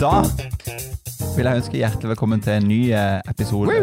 [0.00, 0.10] Da
[1.36, 3.74] vil jeg ønske hjertelig velkommen til en ny eh, episode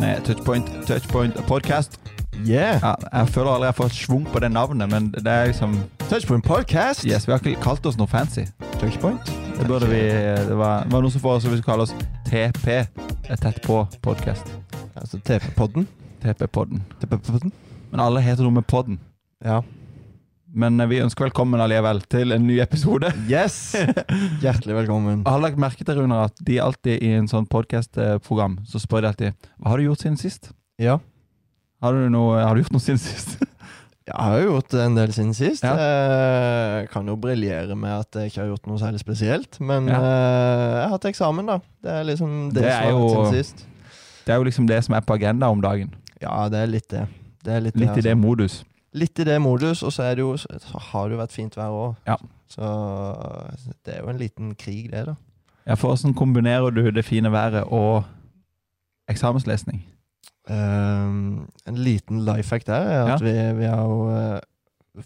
[0.00, 1.98] med Touchpoint, Touchpoint podcast.
[2.46, 2.80] Yeah!
[2.82, 5.76] Ja, jeg føler aldri jeg har fått schwung på det navnet, men det er liksom
[6.08, 7.06] Touchpoint podcast.
[7.06, 8.48] Yes, Vi har ikke kalt oss noe fancy.
[8.80, 9.30] Touchpoint.
[9.58, 10.02] Det burde vi
[10.50, 11.94] Det var, var noen som foreslo vi skulle kalle oss
[12.26, 12.68] TP.
[13.30, 14.50] eh, Tett på podcast.
[14.98, 15.18] Altså.
[15.22, 15.86] TP-podden.
[16.24, 16.82] TP-podden.
[17.92, 18.98] Men alle heter noe med podden.
[19.44, 19.62] Ja.
[20.58, 23.12] Men eh, vi ønsker velkommen allikevel til en ny episode.
[23.32, 23.58] Yes!
[24.42, 25.20] Hjertelig velkommen.
[25.24, 29.04] Jeg har lagt merke til, Rune, at de alltid i en sånn podcast-program så spør
[29.06, 30.50] de alltid Hva har du gjort siden sist?
[30.82, 30.98] Ja.
[31.82, 33.36] Har du, noe, har du gjort noe siden sist?
[34.08, 35.64] Jeg har jo gjort en del siden sist.
[35.66, 35.74] Ja.
[35.76, 39.58] Jeg kan jo briljere med at jeg ikke har gjort noe særlig spesielt.
[39.60, 39.98] Men Ja.
[39.98, 41.58] eh, jeg har hatt eksamen, da.
[41.84, 43.60] Det er liksom det, Det som er jo- siden sist.
[44.24, 45.92] Det er jo liksom det som er på agenda om dagen.
[46.24, 47.04] Ja, det er litt det.
[47.44, 48.22] Det er litt, Litt i det, det altså.
[48.24, 48.56] modus.
[48.96, 51.56] Litt i det modus, og så, er det jo, så har det jo vært fint
[51.58, 51.94] vær òg.
[52.08, 52.16] Ja.
[52.48, 52.68] Så
[53.84, 55.14] det er jo en liten krig, det, da.
[55.68, 58.04] Ja, for Hvordan kombinerer du det fine været og
[59.08, 59.82] eksamenslesning?
[60.50, 63.26] Um, en liten life hack der er at Ja.
[63.52, 64.40] vi, vi har jo eh,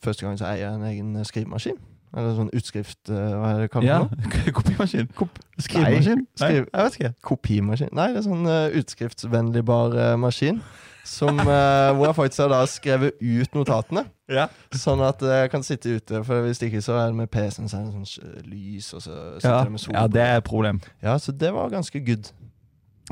[0.02, 1.74] Første gang så eier jeg en egen skrivemaskin.
[2.16, 3.10] Eller sånn utskrift...
[3.10, 4.06] eh, hva er det kalles Ja,
[4.56, 5.08] kopimaskin.
[5.18, 5.28] noe?
[5.60, 6.22] Skrivemaskin?
[6.40, 7.10] Nei, jeg vet ikke.
[7.28, 7.90] Kopimaskin?
[7.92, 10.62] Nei, det er sånn uh, utskriftsvennligbar uh, maskin.
[11.04, 14.04] Som, uh, hvor jeg faktisk har da skrevet ut notatene.
[14.32, 14.46] Ja.
[14.78, 16.22] Sånn at jeg kan sitte ute.
[16.24, 19.16] For hvis ikke så er det med PC-en så er det sånn lys, og så
[19.36, 19.62] sitter Ja.
[19.66, 19.94] det med sol.
[19.98, 20.80] ja, det er et problem.
[21.02, 22.32] Ja, så det var ganske good.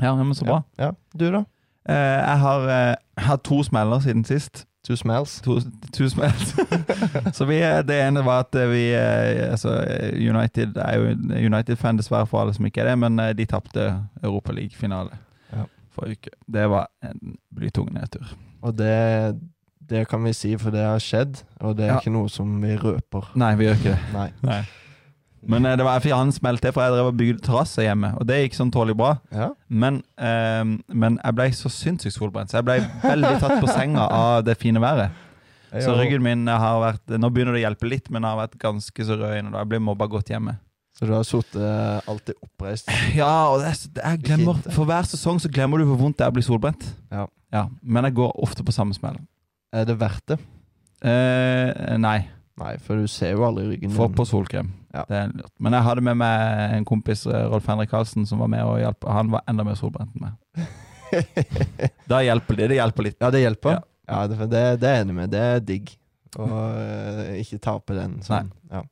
[0.01, 0.63] Ja, men Så bra.
[0.79, 0.93] Ja.
[1.13, 1.45] Du, da?
[1.91, 4.65] Jeg har hatt to smeller siden sist.
[4.87, 5.41] Two smells.
[5.45, 5.61] Two,
[5.93, 6.55] two smells.
[7.37, 9.75] så vi, eh, det ene var at eh, vi eh, altså,
[10.17, 11.11] United er jo
[11.51, 13.91] United-fan, dessverre for alle som ikke er det, men de tapte
[14.25, 15.19] Europaliga-finale
[15.53, 15.67] Ja.
[15.93, 16.31] forrige uke.
[16.53, 18.25] Det var en blytung nedtur.
[18.63, 19.37] Og det,
[19.91, 21.43] det kan vi si, for det har skjedd.
[21.61, 21.99] Og det er Ja.
[22.01, 23.33] ikke noe som vi røper.
[23.37, 24.13] Nei, vi gjør ikke det.
[24.15, 24.29] Nei.
[24.43, 24.63] Nei.
[25.49, 28.13] Men eh, det var fordi han smelte til, for jeg drev og bygde terrasse hjemme,
[28.21, 29.15] og det gikk sånn tålelig bra.
[29.33, 29.51] Ja.
[29.69, 34.07] Men, eh, men jeg ble så sinnssykt solbrent, så jeg ble veldig tatt på senga
[34.07, 35.17] av det fine været.
[35.71, 38.57] Så ryggen min har vært Nå begynner det å hjelpe litt, men jeg har vært
[38.59, 39.53] ganske så rød inne.
[39.55, 40.57] Jeg blir mobba godt hjemme.
[40.99, 42.91] Så du har sittet alltid oppreist?
[43.21, 43.71] Ja, og det,
[44.03, 46.45] er jeg glemmer For hver sesong så glemmer du hvor vondt det er å bli
[46.45, 46.89] solbrent.
[47.15, 47.69] Ja.
[47.81, 49.17] Men jeg går ofte på samme smell.
[49.73, 50.41] Er det verdt det?
[51.07, 52.19] Eh, nei.
[52.61, 54.73] Nei, for du ser jo aldri ryggen Få på solkrem.
[54.93, 55.05] Ja.
[55.09, 55.53] Det er lurt.
[55.63, 58.81] Men jeg hadde med meg en kompis, eh, Rolf Henrik Karlsen, som var med og
[58.83, 59.07] hjalp.
[59.09, 60.67] Han var enda mer solbrent enn meg.
[62.11, 62.69] Da hjelper det.
[62.71, 63.17] Det hjelper litt.
[63.19, 63.79] ja, det hjelper?
[63.79, 63.87] Ja.
[64.11, 65.31] Ja, det, det, det er enig med.
[65.31, 65.93] Det er digg.
[66.39, 66.47] Å
[66.79, 68.51] eh, ikke tape den sånn.
[68.71, 68.83] Ja.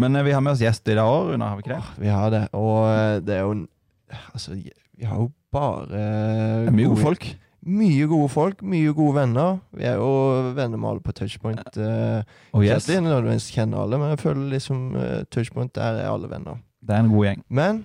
[0.00, 1.52] Men eh, vi har med oss gjest i dag òg, Runa.
[1.52, 1.80] Har vi ikke det?
[1.84, 2.42] Åh, vi har det.
[2.56, 3.58] Og det er jo
[4.32, 7.26] Altså, vi har jo bare Det er mye gode folk.
[7.68, 9.58] Mye gode folk, mye gode venner.
[9.76, 10.08] Vi er jo
[10.56, 11.76] venner med alle på Touchpoint.
[11.76, 12.22] Uh,
[12.54, 12.88] Oh, Ikke yes.
[12.88, 16.56] at nødvendigvis kjenner alle, men jeg føler liksom uh, Touchpoint, der er alle venner.
[16.80, 17.42] Det er en god gjeng.
[17.48, 17.82] Men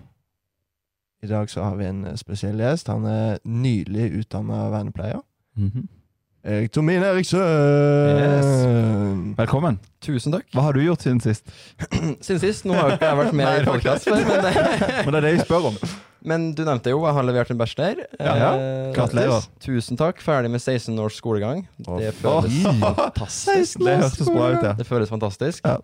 [1.23, 2.87] i dag så har vi en eh, spesiell gjest.
[2.91, 5.19] Han er nylig utdanna vernepleier.
[5.55, 5.87] Mhm.
[6.43, 7.39] Erik Tomin Eriksen!
[9.37, 9.77] Velkommen.
[10.03, 10.43] Tusen takk.
[10.51, 11.47] Hva har du gjort siden sist?
[12.25, 14.43] Siden sist, nå har jo ikke jeg vært med Nei, i podkast før, men,
[15.05, 15.77] Men det er det jeg spør om.
[16.23, 18.03] Men du nevnte jo jeg har levert en bachelor.
[18.17, 18.51] Ja, ja.
[18.55, 19.47] Eh, Gratulerer.
[19.63, 20.21] Tusen takk.
[20.23, 21.65] Ferdig med 16 års skolegang.
[21.85, 23.83] Oh, Det føles føles fantastisk.
[23.83, 24.73] Det hørtes bra ut, ja.
[24.79, 25.67] Det føles fantastisk.
[25.67, 25.77] Ja.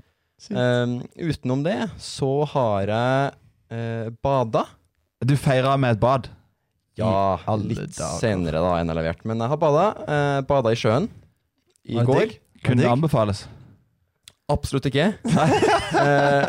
[0.56, 3.32] Um, utenom det så har jeg
[3.76, 4.66] uh, bada.
[5.20, 6.30] Du feira med et bad.
[7.00, 8.18] Ja, litt dager.
[8.20, 9.26] senere da enn jeg har levert.
[9.28, 9.88] Men jeg har bada.
[10.08, 11.10] Uh, bada i sjøen
[11.88, 12.38] i går.
[12.64, 13.46] Kunne det anbefales.
[14.50, 15.14] Absolutt ikke.
[15.90, 16.46] Eh,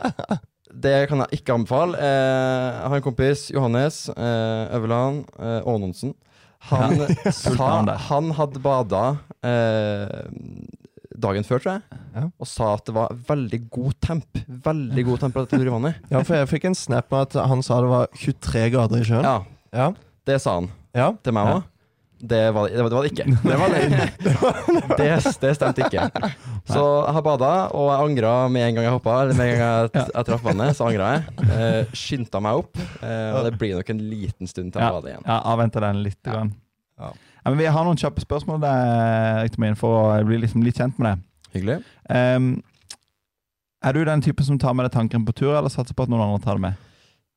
[0.73, 1.99] det kan jeg ikke anbefale.
[1.99, 6.15] Eh, jeg har en kompis, Johannes eh, Øverland eh, Aanonsen.
[6.71, 7.01] Han
[7.33, 7.71] sa
[8.11, 9.05] han hadde bada
[9.43, 10.27] eh,
[11.21, 12.23] dagen før, tror jeg, Ja.
[12.41, 14.41] og sa at det var veldig god temp.
[14.65, 15.99] Veldig god temperatur i vannet.
[16.11, 19.09] Ja, for jeg fikk en snap med at han sa det var 23 grader i
[19.09, 19.25] sjøen.
[19.27, 19.37] Ja,
[19.73, 19.91] Ja.
[20.27, 21.13] det sa han ja.
[21.23, 21.59] til meg Ja.
[21.61, 21.63] òg.
[22.21, 23.25] Det, var- det, var- det var det ikke.
[23.49, 24.57] Det var.
[25.01, 25.07] Det,
[25.41, 26.05] det stemte ikke.
[26.69, 29.15] Så jeg har bada, og jeg angra med en gang jeg hoppa.
[29.23, 31.49] Eller med en gang jeg, jeg traff vannet, så angra jeg.
[31.49, 32.77] Eh, Skyndte meg opp.
[33.01, 35.25] Eh, og det blir nok en liten stund til Ja, jeg bader igjen.
[35.31, 36.21] ja avventer den litt.
[36.29, 36.45] Ja.
[37.01, 40.99] Ja, men vi har noen kjappe spørsmål der, min, for å bli liksom litt kjent
[41.01, 41.27] med deg.
[41.57, 41.79] Hyggelig.
[42.13, 42.51] Um,
[43.81, 46.13] er du den typen som tar med deg tanken på tur, eller satser på at
[46.13, 46.87] noen andre tar det med?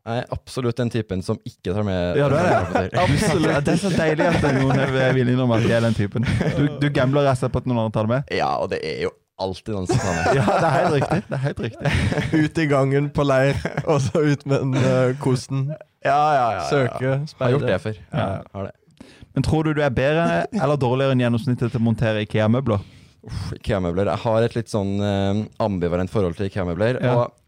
[0.04, 2.88] Jeg er absolutt den typen som ikke tar med Ja, du er det.
[3.06, 3.60] Absolutt.
[3.64, 6.26] Det er så deilig at noen er villig innrømme at jeg er den typen.
[6.58, 8.34] Du, du gambler rett og slett på at noen andre tar det med?
[8.36, 9.14] Ja, og det er jo
[9.44, 10.28] alltid noen som tar med.
[10.40, 11.20] Ja, det er helt riktig.
[11.30, 11.94] Det er helt riktig.
[12.34, 13.60] Ut i gangen på leir,
[13.92, 15.70] og så ut med den uh, kosten.
[16.04, 16.66] Ja, ja, ja.
[16.68, 17.46] Søke, speide.
[17.46, 18.02] har gjort det før.
[18.12, 18.26] Ja.
[18.58, 19.08] Har det.
[19.34, 22.84] Men tror du du er bedre eller dårligere enn gjennomsnittet til å montere Ikea-møbler?
[23.24, 24.12] Uff, Ikea-møbler.
[24.12, 27.00] Jeg har et litt sånn uh, ambivalent forhold til Ikea-møbler.
[27.00, 27.16] Ja.
[27.24, 27.40] Og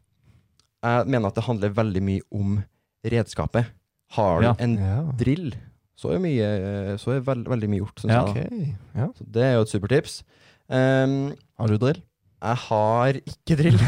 [0.86, 2.58] jeg mener at det handler veldig mye om
[3.06, 3.66] redskapet.
[4.16, 4.54] Har du Ja.
[4.60, 5.02] en Ja.
[5.18, 5.54] drill,
[5.98, 8.04] så er, mye, så er veld, veldig mye gjort.
[8.08, 8.26] Ja.
[8.34, 8.76] jeg.
[8.96, 9.08] Ja.
[9.18, 10.24] Så det er jo et supertips.
[10.70, 12.02] Um, Har du drill?
[12.46, 13.78] Jeg har ikke drill.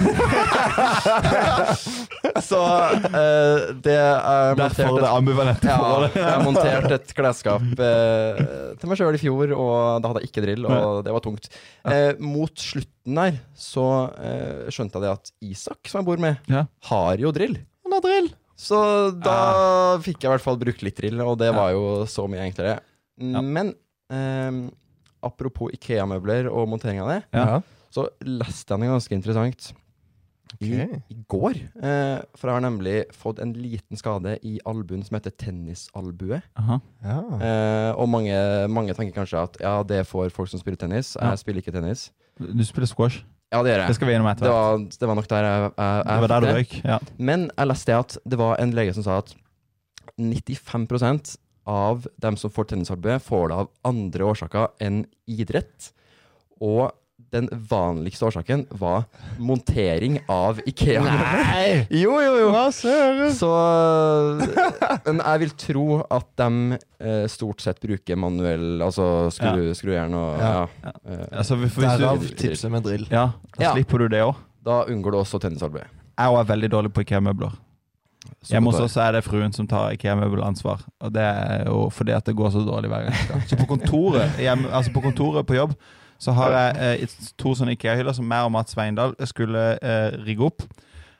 [2.49, 8.41] så uh, det er Derfor det ambivalente ja, jeg har montert et klesskap uh,
[8.79, 11.49] til meg sjøl i fjor, og da hadde jeg ikke drill, og det var tungt.
[11.87, 13.85] Uh, mot slutten der så
[14.19, 16.65] eh, skjønte jeg det at Isak, som jeg bor med, Ja.
[16.89, 17.55] har jo drill.
[17.87, 18.27] Han har drill.
[18.59, 18.77] Så
[19.23, 19.37] da
[20.03, 22.81] fikk jeg i hvert fall brukt litt drill, og det var jo så mye enklere.
[23.21, 23.71] Men
[24.11, 24.59] eh,
[25.23, 27.47] apropos Ikea-møbler og montering av det, Ja.
[27.93, 29.69] Så leste jeg noe ganske interessant
[30.63, 30.71] i,
[31.11, 31.59] i går.
[31.75, 36.39] Eh, for jeg har nemlig fått en liten skade i albuen som heter tennisalbue.
[36.39, 36.77] Ja.
[37.03, 38.37] Eh, og mange,
[38.71, 41.15] mange tenker kanskje at ja, det får folk som spiller tennis.
[41.19, 41.33] Ja.
[41.33, 42.09] Jeg spiller ikke tennis.
[42.39, 43.23] Du spiller squash.
[43.53, 43.87] Ja, det gjør jeg.
[43.89, 44.55] Det skal vi gjennom Det etter hvert.
[44.59, 46.77] var, det var nok der jeg, jeg, Det var der du røyk.
[46.83, 46.97] Ja.
[47.17, 49.35] Men jeg leste at det var en lege som sa at
[50.17, 51.37] 95%
[51.67, 55.91] av dem som får tennisalbue, får det av andre årsaker enn idrett.
[56.63, 56.89] Og
[57.35, 59.03] den vanligste årsaken var
[59.37, 61.01] montering av Ikea.
[61.03, 61.87] Nei!
[62.03, 62.47] Jo, jo, jo.
[62.53, 63.33] Hva søren?
[63.35, 63.49] Så
[65.05, 70.39] Men jeg vil tro at de eh, stort sett bruker manuell Altså skru, skrujern og
[70.41, 70.51] ja.
[70.53, 70.93] Ja.
[71.03, 71.19] ja.
[71.41, 73.07] Altså, hvis, hvis Derav du, tipset med drill.
[73.11, 73.73] ja, da Ja.
[73.75, 74.35] slipper du det òg.
[74.67, 75.83] Da unngår du også tennisalbue.
[76.17, 77.53] Jeg er veldig dårlig på IKEA-møbler.
[78.49, 80.81] Hjemme hos oss er det fruen som tar IKEA-møbelansvar.
[81.03, 83.43] Og det er jo fordi at det går så dårlig hver gang.
[83.49, 85.75] Så på kontoret hjemme, altså på kontoret på jobb
[86.19, 90.47] så har jeg eh, to sånne IKEA-hyller som jeg og Mats Sveindal skulle eh, rigge
[90.49, 90.65] opp.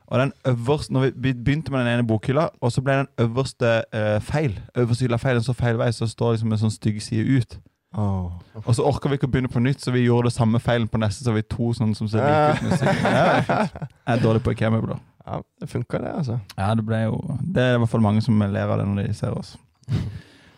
[0.07, 3.83] Og den øverste, når vi begynte med den ene bokhylla, og så ble den øverste
[3.93, 4.59] eh, feil.
[4.77, 7.57] Øverste hylla feil, den så feil vei, så står liksom en sånn stygg side ut.
[7.97, 8.31] Åh.
[8.63, 10.87] Og så orker vi ikke å begynne på nytt, så vi gjorde det samme feilen
[10.87, 12.79] på neste, så vi to sånne som ser like ut.
[12.79, 13.03] med
[14.07, 15.03] jeg er dårlig på IKEA-møbler.
[15.27, 16.39] Ja, det funka det, altså.
[16.55, 19.09] Ja, det ble jo Det er i hvert fall mange som ler av det når
[19.09, 19.57] de ser oss.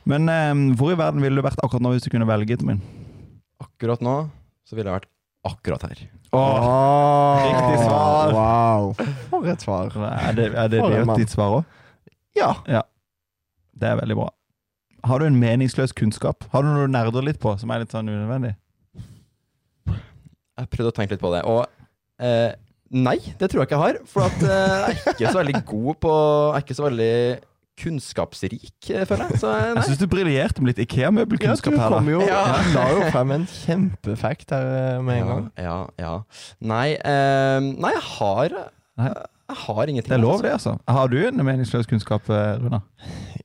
[0.10, 2.78] Men eh, hvor i verden ville du vært akkurat nå hvis du kunne velge, Tommy?
[3.64, 4.16] Akkurat nå
[4.68, 5.10] så ville jeg vært
[5.50, 6.02] akkurat her.
[6.36, 8.34] Åh, riktig svar.
[8.36, 8.92] Wow.
[9.32, 9.96] For et svar.
[9.98, 11.20] Er det, er det, For en det mann.
[11.22, 11.76] ditt svar òg?
[12.38, 12.54] Ja.
[13.80, 14.30] Det er veldig bra.
[15.08, 16.44] Har du en meningsløs kunnskap?
[16.54, 18.54] Har du noe du nerder litt på, som er litt sånn unødvendig?
[19.90, 21.64] Jeg prøvde å tenke litt på det, og
[22.20, 22.52] eh,
[22.92, 24.00] nei, det tror jeg ikke jeg har.
[24.12, 27.14] For at eh, jeg er ikke så veldig god på Jeg er ikke så veldig
[27.80, 29.40] kunnskapsrik, eh, føler jeg.
[29.42, 31.96] Så eh, Jeg syns du briljerte med litt IKEA-møbelkunnskap her.
[31.96, 32.44] da jo Ja.
[32.76, 35.50] La jo frem en kjempefact her eh, med en Ja, gang.
[35.58, 36.14] ja, ja.
[36.62, 38.58] Nei, eh, nei jeg har
[39.00, 39.12] Nei.
[39.50, 40.10] Jeg har ingenting.
[40.12, 40.44] Det er lov, altså.
[40.46, 40.94] det, altså.
[40.94, 42.82] Har du en meningsløs kunnskap, Runa?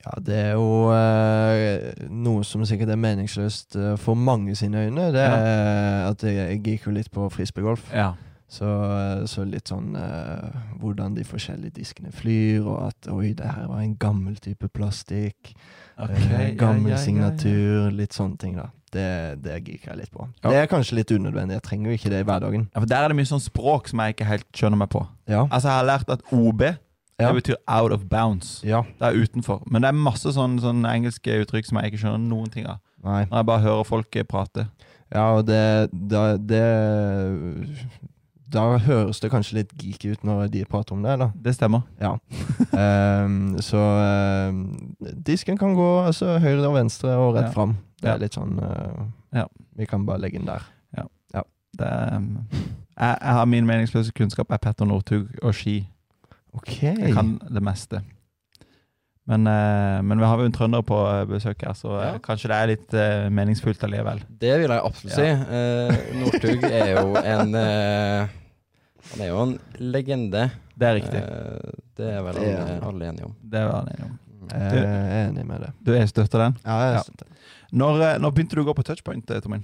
[0.05, 5.07] Ja, det er jo eh, noe som sikkert er meningsløst for mange sine øyne.
[5.15, 7.87] Det er at jeg, jeg gikk jo litt på frisbeegolf.
[7.95, 8.11] Ja.
[8.49, 13.47] Så, eh, så litt sånn eh, hvordan de forskjellige diskene flyr, og at oi, det
[13.57, 15.55] her var en gammel type plastikk.
[15.99, 18.69] eh, gammel signatur, litt sånne ting, da.
[18.95, 20.29] Det, det gikk jeg litt på.
[20.45, 20.51] Ja.
[20.53, 21.57] Det er kanskje litt unødvendig.
[21.57, 22.69] Jeg trenger jo ikke det i hverdagen.
[22.75, 25.03] Ja, for Der er det mye sånn språk som jeg ikke helt skjønner meg på.
[25.27, 25.41] Ja.
[25.49, 26.63] Altså, Jeg har lært at OB
[27.19, 27.33] Ja.
[27.33, 28.61] det betyr out of bounds.
[28.63, 28.83] ja.
[29.01, 29.63] Det er utenfor.
[29.67, 32.79] Men det er masse sånne, sånne engelske uttrykk som jeg ikke skjønner noen ting av.
[33.03, 33.25] Nei.
[33.25, 34.69] Når jeg bare hører folk eh, prate.
[35.13, 36.63] Ja, og det, det, det
[38.55, 41.31] Da høres det kanskje litt geeky ut når de prater om det, da.
[41.35, 41.83] Det stemmer.
[42.01, 42.13] Ja.
[42.71, 44.61] um, så ehm,
[45.27, 47.53] disken kan gå altså, høyre og venstre og rett Ja.
[47.57, 47.77] fram.
[48.01, 48.15] Det Ja.
[48.15, 49.47] er litt sånn uh, Ja.
[49.77, 50.63] Vi kan bare legge den der.
[51.75, 52.47] Det er, um,
[52.95, 55.81] jeg, jeg har Min meningsløse kunnskap er Petter Northug og ski.
[56.55, 56.83] Ok.
[56.85, 57.99] Jeg kan det meste.
[59.27, 62.13] Men, uh, men vi har jo en trønder på eh, besøk her, så Ja.
[62.23, 64.21] kanskje det er litt uh, meningsfullt allikevel.
[64.29, 65.29] Det vil jeg absolutt si.
[65.33, 68.29] Uh, Northug er jo en eh,
[69.13, 70.51] Han er jo en legende.
[70.75, 71.21] Det er riktig.
[71.23, 73.35] Eh, det er vel alle, alle enige om.
[73.43, 74.19] Det er vel alle enige om.
[74.51, 75.71] Jeg er enig med det.
[75.87, 76.57] Du er støtter den.
[76.65, 77.03] Ja, jeg Ja.
[77.07, 77.27] støtter.
[77.73, 79.43] Når, eh, når begynte du å gå på touchpoint, Tomin?
[79.43, 79.61] Tommy?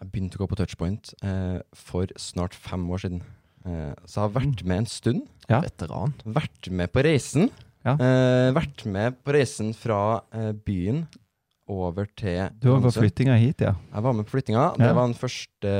[0.00, 3.22] Jeg begynte å gå på touchpoint eh, for snart fem år siden.
[3.66, 5.22] Eh, så jeg har vært med en stund.
[5.48, 5.60] Ja.
[5.60, 6.14] Veteran.
[6.24, 7.50] Vært med på reisen.
[7.84, 7.94] Ja.
[7.94, 11.06] Eh, vært med på reisen fra eh, byen
[11.68, 13.74] over til Du var på flyttinga hit, ja.
[13.94, 14.62] Jeg var med på flyttinga.
[14.78, 14.86] Ja.
[14.88, 15.72] Det var den første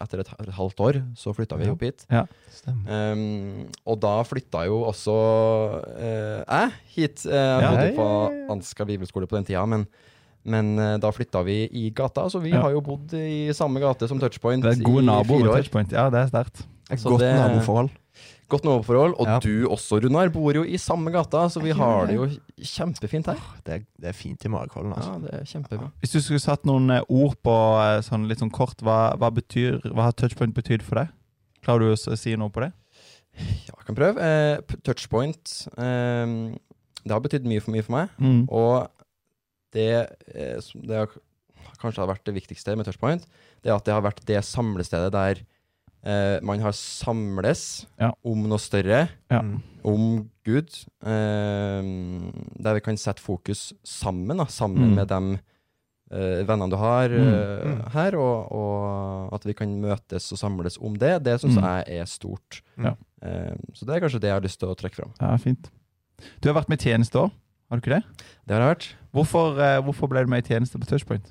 [0.00, 1.72] Etter et, et halvt år så flytta vi Ja.
[1.72, 2.04] opp hit.
[2.52, 3.12] Stemmer.
[3.12, 5.14] Um, og da flytta jo også
[5.96, 7.24] eh, jeg hit.
[7.26, 7.70] Eh, jeg Ja.
[7.70, 8.52] bodde på Ja, ja, ja.
[8.52, 9.86] Ansgar bibelskole på den tida, men,
[10.44, 12.28] men uh, da flytta vi i gata.
[12.28, 12.60] Så vi Ja.
[12.62, 14.76] har jo bodd i samme gate som Touchpoint i fire år.
[14.76, 15.92] Det er god nabo med touchpoint.
[15.92, 16.66] Ja, det er sterkt.
[16.90, 17.90] Et Så godt det- naboforhold.
[18.50, 19.14] Godt naboforhold.
[19.22, 19.38] Og Ja.
[19.42, 22.26] du også, Runar, bor jo i samme gata, så vi har det jo
[22.58, 23.38] kjempefint her.
[23.64, 25.20] Det er, det er fint i Marekollen, Ja, altså.
[25.22, 25.90] det er kjempebra.
[26.02, 29.30] Hvis du skulle satt noen eh, ord på eh, sånn litt sånn kort, hva, hva,
[29.30, 31.08] betyr, hva har touchpoint betydd for deg?
[31.62, 32.72] Klarer du å si noe på det?
[33.38, 34.18] Ja, jeg kan prøve.
[34.18, 35.68] Eh, touchpoint.
[35.78, 36.34] Eh,
[37.06, 38.10] det har betydd mye for mye for meg.
[38.18, 38.42] Mm.
[38.50, 38.90] Og
[39.72, 39.86] det,
[40.34, 41.06] eh, det har,
[41.80, 43.22] kanskje har vært det viktigste med touchpoint,
[43.62, 45.44] det er at det har vært det samlestedet der
[46.04, 48.12] eh, man har samles Ja.
[48.24, 49.42] om noe større, Ja.
[49.84, 50.68] Om Gud.
[51.02, 51.82] Eh,
[52.60, 54.94] der vi kan sette fokus sammen, da, sammen Mm.
[54.94, 55.40] med de
[56.12, 57.78] eh, vennene du har Mm.
[57.78, 57.90] Mm.
[57.92, 61.62] her, og, og at vi kan møtes og samles om det, det syns Mm.
[61.86, 62.62] jeg er stort.
[62.76, 62.94] Ja.
[63.22, 65.12] Eh, så det er kanskje det jeg har lyst til å trekke fram.
[65.20, 65.70] Ja, fint.
[66.42, 67.30] Du har vært med i tjeneste òg,
[67.70, 68.04] har du ikke det?
[68.46, 68.88] Det har jeg vært.
[69.14, 69.54] Hvorfor,
[69.84, 71.30] hvorfor ble du med i tjeneste på Touchpoint?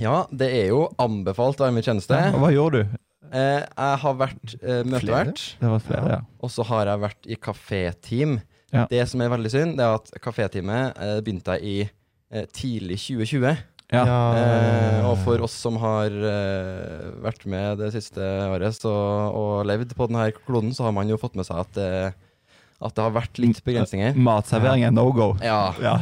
[0.00, 2.14] Ja, det er jo anbefalt å være med i tjeneste.
[2.34, 2.82] Hva gjør du?
[3.30, 6.20] Eh, jeg har vært eh, møtevert, Det var flere, ja.
[6.42, 8.38] og så har jeg vært i kaféteam.
[8.72, 8.86] Ja.
[8.90, 11.76] Det som er veldig synd, det er at kaféteamet eh, begynte jeg i
[12.32, 13.62] eh, tidlig 2020.
[13.92, 14.02] Ja.
[14.08, 18.92] Eh, og for oss som har eh, vært med det siste året så,
[19.36, 22.14] og levd på denne kloden, så har man jo fått med seg at
[22.82, 24.16] at det har vært litt begrensninger.
[24.18, 25.28] Matservering er no go.
[25.38, 26.00] Ja, Ja.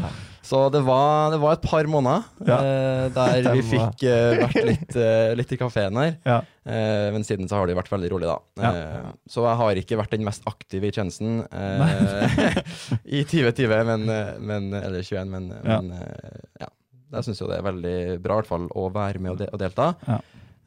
[0.50, 2.56] Så det var, det var et par måneder Ja.
[2.58, 6.16] eh, der vi fikk eh, vært litt, eh, litt i kafeen her.
[6.26, 6.40] Ja.
[6.66, 8.38] Eh, men siden så har det vært veldig rolig, da.
[8.58, 8.72] Ja.
[8.74, 12.58] Eh, så jeg har ikke vært den mest aktive i tjenesten eh,
[13.20, 14.10] i 2020, men,
[14.42, 15.94] men, eller 21, men, men
[16.58, 16.70] ja.
[17.10, 19.48] Jeg syns jo det er veldig bra i hvert fall å være med og, de
[19.50, 19.92] og delta.
[20.06, 20.20] Ja.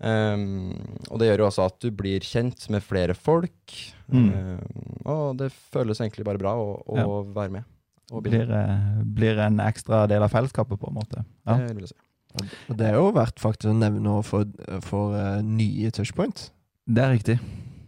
[0.04, 0.74] Um,
[1.08, 3.76] og det gjør jo også at du blir kjent med flere folk.
[4.12, 4.26] Mm.
[4.28, 7.70] Um, og det føles egentlig bare bra å, å være med.
[8.12, 11.24] Og Blir, eh, blir en ekstra del av fellesskapet, på en måte.
[11.48, 11.56] Ja.
[11.58, 12.50] det vil jeg si.
[12.70, 14.46] Og det er jo verdt faktisk å nevne for,
[14.82, 16.48] for uh, nye touchpoint
[16.90, 17.40] Det er riktig.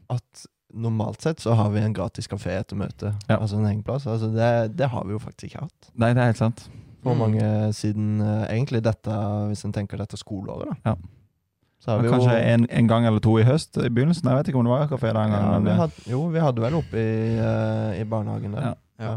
[0.10, 3.16] at normalt sett så har vi en gratis kafé etter møtet.
[3.30, 3.38] Ja.
[3.40, 4.06] Altså en hengeplass.
[4.08, 5.90] Altså det, det har vi jo faktisk ikke hatt.
[5.96, 6.66] Nei, det er helt sant.
[7.04, 7.20] For Mm.
[7.20, 9.12] mange siden uh, egentlig dette,
[9.50, 10.92] hvis en tenker dette skoleåret, da.
[10.92, 10.96] Ja.
[11.80, 14.26] Så har Men vi jo Kanskje en, en gang eller to i høst i begynnelsen.
[14.30, 15.54] Jeg vet ikke om det var kafé den gangen.
[15.54, 18.62] ja, vi hadde, Jo, vi hadde vel oppe i, uh, i barnehagen der.
[18.62, 18.74] Ja.
[19.06, 19.16] Ja.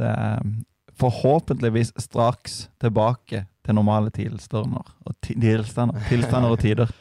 [0.00, 0.54] Det er um,
[1.00, 6.92] forhåpentligvis straks tilbake til normale tilstander og tilstander, tilstander og tider.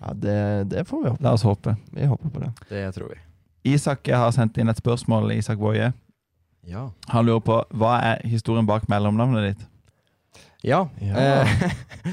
[0.00, 0.36] Ja, det,
[0.72, 1.22] det får vi håpe.
[1.24, 1.74] La oss håpe.
[1.92, 2.52] Vi håper på det.
[2.70, 3.18] Det tror vi.
[3.74, 5.34] Isak har sendt inn et spørsmål.
[5.36, 5.90] Isak Woie.
[6.68, 6.86] Ja.
[7.12, 9.66] Han lurer på hva er historien bak mellomnavnet ditt?
[10.64, 10.86] Ja.
[11.00, 11.42] Ja.
[11.42, 11.62] Eh,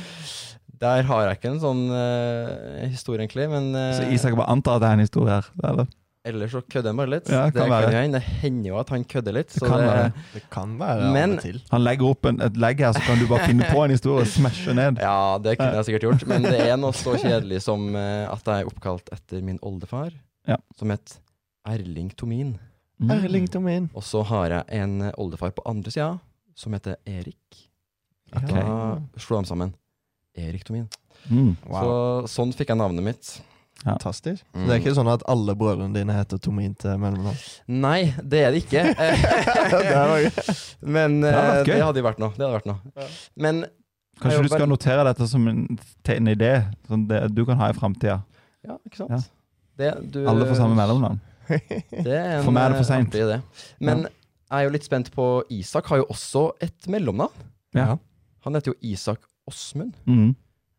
[0.84, 3.48] der har jeg ikke en sånn eh, historie, egentlig.
[3.52, 5.50] Men eh, Så Isak bare antar at det er en historie her?
[5.72, 5.90] Eller?
[6.28, 7.30] Ellers så kødder han bare litt.
[7.32, 7.66] Ja, det
[7.96, 8.20] hende.
[8.20, 9.54] Det hender jo at han kødder litt.
[9.56, 10.12] Det kan det, være.
[10.34, 11.60] Det kan være Men- til.
[11.72, 14.26] Han legger opp en, et legg her, så kan du bare finne på en historie
[14.26, 15.00] og smashe ned.
[15.08, 16.28] Ja, det kunne jeg sikkert gjort.
[16.30, 20.12] Men det er noe så kjedelig som eh, at jeg er oppkalt etter min oldefar,
[20.48, 20.58] Ja.
[20.78, 21.18] som het
[21.68, 22.56] Erling Tomin.
[23.00, 23.12] Mm.
[23.12, 23.90] Erling Tomin.
[23.94, 26.14] Og så har jeg en oldefar på andre sida
[26.58, 27.68] som heter Erik.
[28.36, 28.62] Okay.
[28.62, 29.74] Da slo de sammen.
[30.38, 30.88] Erik Tomin.
[31.30, 31.56] Mm.
[31.68, 31.78] Wow.
[32.28, 33.30] Så sånn fikk jeg navnet mitt.
[33.84, 34.42] Fantastisk.
[34.44, 34.66] Så Mm.
[34.68, 37.38] det er ikke sånn at alle brødrene dine heter Tomin til mellomnavn?
[37.68, 38.84] Nei, det er det ikke.
[40.82, 42.34] Men Det hadde eh, det hadde vært noe.
[42.36, 43.08] Det hadde vært noe.
[43.36, 43.66] Men
[44.18, 45.60] Kanskje du skal notere dette som en,
[46.04, 46.52] til en idé
[46.90, 48.20] som det, du kan ha i framtida.
[48.66, 49.12] ja, ikke sant.
[49.14, 49.20] Ja.
[49.78, 51.20] Det, du, Alle får samme mellomnavn.
[52.08, 53.14] Det er en For meg er det for seint.
[53.14, 53.38] artig.
[53.80, 57.46] Men jeg er jo litt spent på Isak har jo også et mellomnavn.
[57.78, 57.94] Ja.
[58.48, 59.94] Han heter jo Isak Åsmund.
[60.10, 60.34] Mm.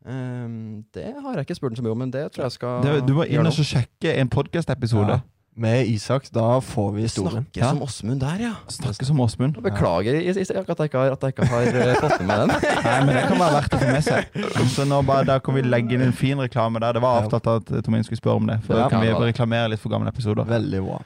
[0.07, 2.83] Ehm, det har jeg ikke spurt ham så mye om, men det tror jeg skal
[2.85, 5.17] Det, du må inn og så sjekke en podkast-episode.
[5.19, 5.35] Ja.
[5.59, 7.43] Med Isak, da får vi historien.
[7.43, 7.69] Snakke Ja.
[7.73, 8.51] som Åsmund der, ja.
[8.71, 9.57] Snakke som Åsmund.
[9.61, 12.47] Beklager Isak, at jeg ikke har, at jeg ikke har eh, fått med den.
[12.85, 14.69] Nei, men det kan være verdt å få med seg.
[14.71, 16.93] Så nå bare, Da kan vi legge inn en fin reklame der.
[16.95, 18.61] Det var avtalt at Tomin skulle spørre om det.
[18.63, 18.83] For Ja.
[18.85, 20.45] da kan vi reklamere litt for gamle episoder.
[20.47, 21.01] Veldig bra.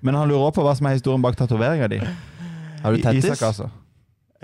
[0.00, 2.00] Men han lurer på hva som er historien bak tatoveringa di.
[2.00, 3.24] Har du tettis?
[3.28, 3.68] Isak, altså.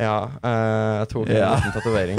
[0.02, 1.54] Ja, Uh, jeg tok en Ja.
[1.56, 2.18] liten tatovering.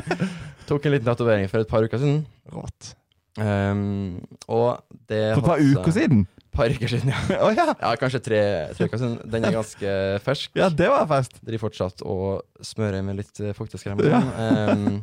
[0.68, 2.22] tok en liten tatovering for et par uker siden.
[2.52, 2.92] Rått.
[3.36, 4.16] Um,
[4.48, 4.80] og
[5.10, 6.22] det For et par uker siden?
[6.56, 7.40] par uker siden, ja.
[7.44, 7.66] Oh, ja.
[7.76, 7.90] ja!
[8.00, 8.38] Kanskje tre,
[8.76, 9.18] tre uker siden.
[9.32, 9.90] Den er ganske
[10.24, 10.54] fersk.
[10.56, 11.36] ja, det var fest.
[11.44, 14.00] Driver fortsatt og smører med litt fukteskrem.
[14.00, 14.22] og Ja.
[14.40, 15.02] Ehm,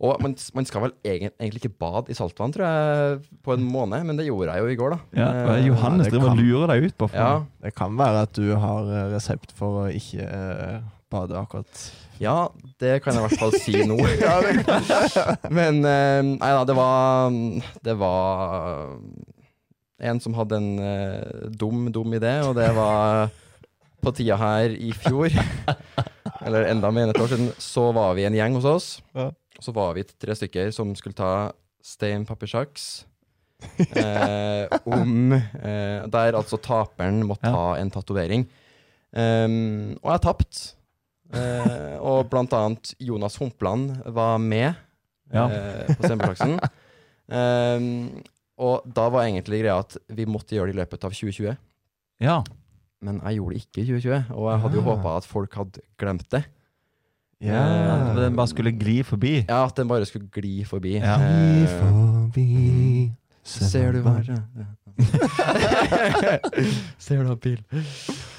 [0.00, 3.62] og man, man skal vel egen, egentlig ikke bade i saltvann, tror jeg, på en
[3.64, 4.98] måned, men det gjorde jeg jo i går, da.
[5.16, 7.08] Ja, og Eh, Johannes driver og lurer deg ut på.
[7.08, 7.30] for- ja,
[7.64, 10.80] Det kan være at du har eh, resept for å ikke eh,
[11.16, 11.80] bade akkurat.
[12.22, 12.36] ja,
[12.80, 13.96] det kan jeg i hvert fall si nå.
[15.58, 17.34] Men eh, nei da, det var
[17.84, 18.98] Det var
[20.06, 23.30] en som hadde en eh, dum, dum idé, og det var
[24.04, 25.32] på tida her i fjor,
[26.46, 28.88] eller enda mer enn et år siden, så var vi en gjeng hos oss.
[29.16, 29.30] Ja.
[29.64, 31.30] Så var vi tre stykker som skulle ta
[31.82, 33.06] stein, papir, saks.
[33.96, 37.56] eh, om eh, Der altså taperen måtte Ja.
[37.56, 38.44] ta en tatovering.
[39.16, 40.75] Um, og jeg tapte.
[41.34, 44.74] Eh, og blant annet Jonas Humpland var med
[45.32, 45.48] Ja.
[45.50, 46.58] eh, på Steinbergsaksen.
[47.26, 47.80] Eh,
[48.62, 51.56] og da var egentlig greia at vi måtte gjøre det i løpet av 2020.
[52.22, 52.36] Ja.
[53.02, 54.86] Men jeg gjorde det ikke i 2020, og jeg hadde jo Ah.
[54.94, 56.44] håpa at folk hadde glemt det.
[57.42, 57.64] ja.
[58.12, 59.42] at Den bare skulle gli forbi.
[59.48, 60.94] Ja, At den bare skulle gli forbi.
[61.02, 61.16] Ja.
[61.18, 63.10] Gli Eh, forbi
[63.42, 64.22] Ser du bare
[66.98, 67.60] Ser du bil?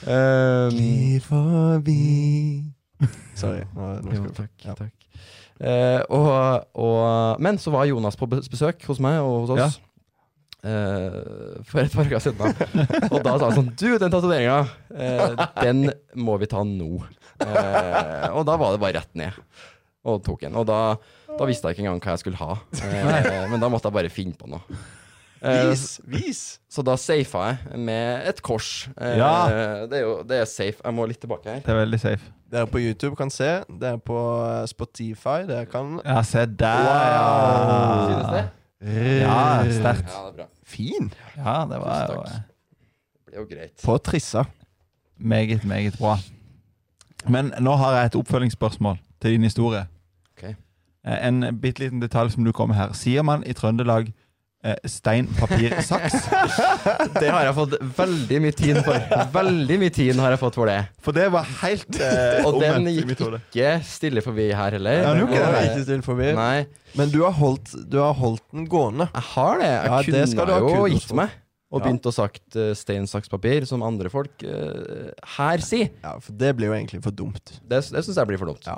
[0.07, 2.63] Um, Gli forbi
[3.41, 3.63] Sorry.
[3.75, 4.53] Nå, nå jo, takk.
[4.65, 4.75] Ja.
[4.77, 4.93] takk.
[5.57, 6.29] Eh, og,
[6.77, 9.77] og, men så var Jonas på besøk hos meg og hos oss.
[10.67, 12.53] eh, for et par uker siden.
[13.11, 14.59] Og da sa han sånn Du, den tatoveringa,
[14.93, 15.87] eh, den
[16.17, 16.91] må vi ta nå.
[17.41, 19.41] Eh, og da var det bare rett ned.
[20.07, 20.55] Og tok en.
[20.61, 20.79] Og da,
[21.33, 22.55] da visste jeg ikke engang hva jeg skulle ha.
[22.85, 24.79] Eh, men da måtte jeg bare finne på noe.
[25.41, 25.99] Eh, Vis!
[26.07, 26.39] Vis!
[26.69, 28.87] så da safa jeg med et kors.
[29.01, 29.85] Eh, Ja.
[29.89, 30.81] Det er jo det er safe.
[30.85, 31.59] Jeg må litt tilbake her.
[31.65, 32.31] Det er veldig safe.
[32.51, 33.49] Dere på YouTube kan se.
[33.81, 35.41] Dere på eh, Spotify.
[35.49, 38.07] Dere kan Ja, se der, Wow.
[38.07, 38.35] Synes ja.
[38.37, 38.49] det?
[39.21, 40.09] Ja, sterkt.
[40.13, 40.45] Ja, det er bra.
[40.65, 41.11] Fin!
[41.37, 43.81] Ja, det var jo Det ble jo greit.
[43.83, 44.43] På trissa.
[45.19, 46.17] meget, meget bra.
[47.27, 49.85] Men nå har jeg et oppfølgingsspørsmål til din historie.
[50.37, 50.43] Ok.
[51.05, 52.93] Eh, En bitte liten detalj som du kom med her.
[52.93, 54.13] Sier man i Trøndelag
[54.89, 56.27] stein, papir, saks?
[57.21, 59.07] Det har jeg fått veldig mye tid for.
[59.35, 60.77] Veldig mye tid har jeg fått for det.
[61.03, 65.01] For det var helt uh, Og den gikk ikke stille forbi her heller.
[65.03, 66.29] Ja, den gikk ikke Det det, ikke stilt forbi.
[66.37, 66.67] Nei,
[66.99, 69.09] Men du har, holdt, du har holdt den gående.
[69.13, 69.71] jeg har det.
[69.73, 71.35] Jeg Ja, det skal du ha jo gitt meg.
[71.67, 71.89] Og Ja.
[71.89, 75.89] begynt å sagt uh, stein, saks, papir, som andre folk uh, her sier.
[75.99, 77.57] Ja, For det blir jo egentlig for dumt.
[77.59, 78.63] Det, det syns jeg blir for dumt.
[78.67, 78.77] Ja.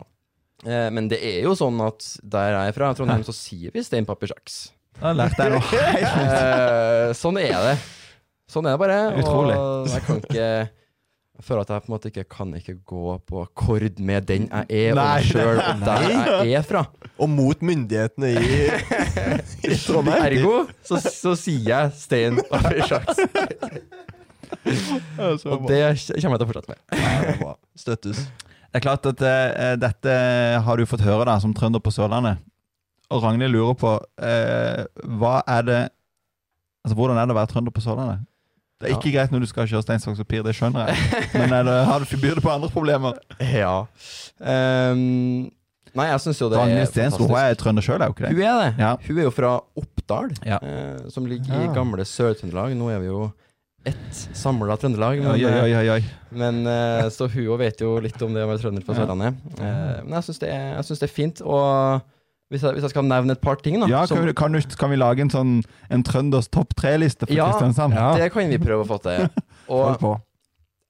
[0.65, 3.83] Uh, men det er jo sånn at der jeg er fra, Trondheim, så sier vi
[3.85, 4.57] stein, papir, saks.
[4.99, 5.63] Da lærte jeg noe
[5.95, 7.15] helt nytt.
[7.19, 7.77] sånn er det.
[8.49, 8.99] Sånn er det bare.
[9.21, 9.55] Utrolig.
[9.55, 10.47] Og jeg kan ikke
[11.39, 14.49] Jeg føler at jeg på en måte ikke kan ikke gå på akkord med den
[14.49, 15.05] jeg er, Nei.
[15.21, 16.81] og sjøl, og der jeg er fra.
[17.15, 18.57] Og mot myndighetene i,
[19.69, 20.25] i Trondheim.
[20.25, 23.23] Ergo så, så sier jeg stein, papir, saks.
[25.15, 25.79] Og det
[26.19, 27.55] kommer jeg til å fortsette med.
[27.79, 28.25] Støttes.
[28.69, 30.13] Det er klart at uh, dette
[30.67, 32.43] har du fått høre da, som trønder på Sørlandet.
[33.09, 34.83] Og Ragnhild lurer på eh,
[35.19, 35.79] hva er det
[36.85, 38.21] Altså, Hvordan er det å være trønder på Sørlandet?
[38.79, 41.07] Det er ikke greit når du skal kjøre stein, saks, papir, det skjønner jeg.
[41.35, 43.17] Men det, har du, byr det på andre problemer?
[43.59, 43.73] Ja.
[44.39, 45.49] Um,
[45.91, 48.31] nei, jeg syns jo det Ragnhild Stensrud hun er trønder sjøl, er hun ikke det?
[48.37, 48.69] Hun er det.
[48.79, 48.91] Ja.
[49.03, 50.61] Hun er jo fra Oppdal, Ja.
[50.63, 52.77] eh, som ligger i gamle Sør-Trøndelag.
[52.79, 53.25] Nå er vi jo
[53.89, 55.19] ett samla Trøndelag.
[55.25, 55.99] Men, Oi, oi, oi, oi.
[56.39, 58.95] men eh, så hun òg vet jo litt om det å være trønder på.
[58.95, 59.43] Sørlandet.
[59.59, 60.53] Eh, men jeg syns det,
[61.03, 61.43] det er fint.
[61.43, 61.99] Og
[62.49, 64.51] hvis jeg, hvis jeg skal nevne et par ting, da Ja, som- kan, vi, kan,
[64.51, 65.51] du, kan vi lage en sånn
[65.89, 67.93] En trønders topp tre-liste for Ja, Kristiansand?
[67.93, 68.15] ja.
[68.17, 69.29] Det kan vi prøve å få til.
[69.69, 70.15] Og på.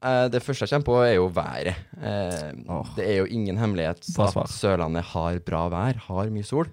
[0.05, 1.75] eh, det første jeg kommer på, er jo været.
[1.99, 2.87] Eh, oh.
[2.95, 4.49] Det er jo ingen hemmelighet at.
[4.49, 6.65] Sørlandet har bra vær, har mye sol.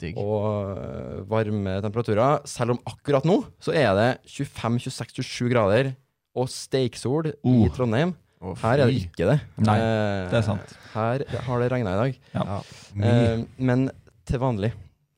[0.00, 0.16] Digg.
[0.18, 2.40] og øh, varme temperaturer.
[2.50, 5.92] Selv om akkurat nå så er det 25-26-27 grader
[6.34, 7.68] og steiksol i Uh.
[7.76, 8.14] Trondheim.
[8.44, 9.36] Oh, Her er det ikke det.
[9.64, 10.72] Nei, Eh, det er sant.
[10.92, 12.18] Her har det regna i dag.
[12.34, 12.58] Ja.
[13.00, 13.86] Eh, men
[14.28, 14.72] til vanlig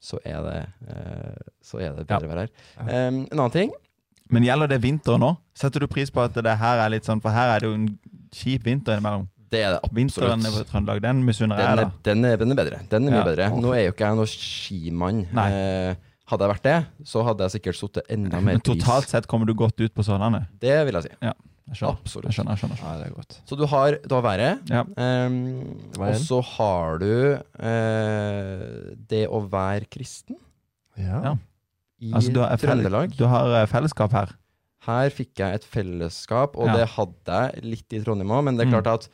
[0.06, 0.58] så er det,
[0.92, 2.50] eh, så er det bedre vær her.
[2.78, 3.70] Um, en annen ting
[4.30, 5.30] Men gjelder det vinteren nå?
[5.56, 7.74] Setter du pris på at det her er litt sånn For her er det jo
[7.78, 7.88] en
[8.36, 9.24] kjip vinter innimellom.
[9.50, 9.96] det er det absolutt.
[9.96, 10.70] Vinteren i absolutt.
[10.70, 11.90] Trøndelag, den misunner jeg, Den er, da.
[12.10, 12.80] den, er, den er bedre.
[12.90, 13.24] Den er mye Ja.
[13.30, 13.48] bedre.
[13.62, 15.20] Nå er jo ikke jeg noen skimann.
[15.32, 15.48] Nei.
[15.56, 15.94] Eh,
[16.26, 18.82] hadde jeg vært det, så hadde jeg sikkert satt enda mer Men pris.
[18.82, 20.46] totalt sett kommer du godt ut på Sørlandet.
[20.60, 21.32] Det vil jeg si.
[21.66, 21.96] Jeg skjønner.
[21.98, 22.26] Absolutt.
[22.30, 22.78] Jeg skjønner, jeg skjønner.
[22.82, 23.36] Ja, det er godt.
[23.50, 24.82] Så du har, du har været, Ja.
[25.26, 25.36] Um,
[25.98, 27.10] og så har du
[27.90, 30.36] eh, det å være kristen
[30.96, 31.20] Ja.
[31.24, 31.32] Ja.
[32.00, 33.16] i Altså, du har, Trøndelag.
[33.18, 34.34] du har eh, fellesskap her.
[34.86, 36.76] Her fikk jeg et fellesskap, og Ja.
[36.76, 37.26] det hadde
[37.56, 38.82] jeg litt i Trondheim òg, men det er Mm.
[38.82, 39.08] klart at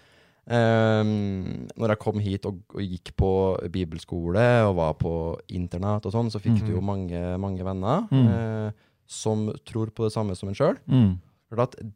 [0.46, 3.30] um, når jeg kom hit og, og gikk på
[3.72, 5.12] bibelskole og var på
[5.48, 6.66] internat og sånn, så fikk Mm.
[6.66, 8.28] du jo mange, mange venner Mm.
[8.28, 8.72] eh,
[9.06, 10.76] som tror på det samme som en sjøl.
[10.88, 11.18] Mm.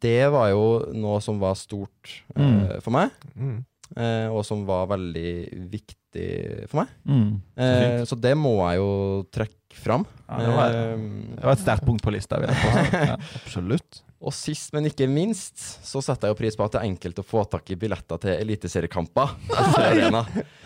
[0.00, 2.80] Det var jo noe som var stort eh, Mm.
[2.84, 3.10] for meg.
[3.36, 3.64] Mm.
[3.96, 5.30] eh, og som var veldig
[5.70, 6.88] viktig for meg.
[7.06, 7.40] Mm.
[7.56, 8.90] Eh, så det må jeg jo
[9.32, 10.06] trekke fram.
[10.28, 10.96] Ja, det, var, Eh,
[11.36, 12.38] det var et sterkt punkt på lista.
[12.92, 13.16] Ja.
[13.42, 14.02] Absolutt.
[14.16, 17.18] Og sist, men ikke minst, så setter jeg jo pris på at det er enkelt
[17.20, 19.34] å få tak i billetter til eliteseriekamper.
[19.52, 20.22] uh.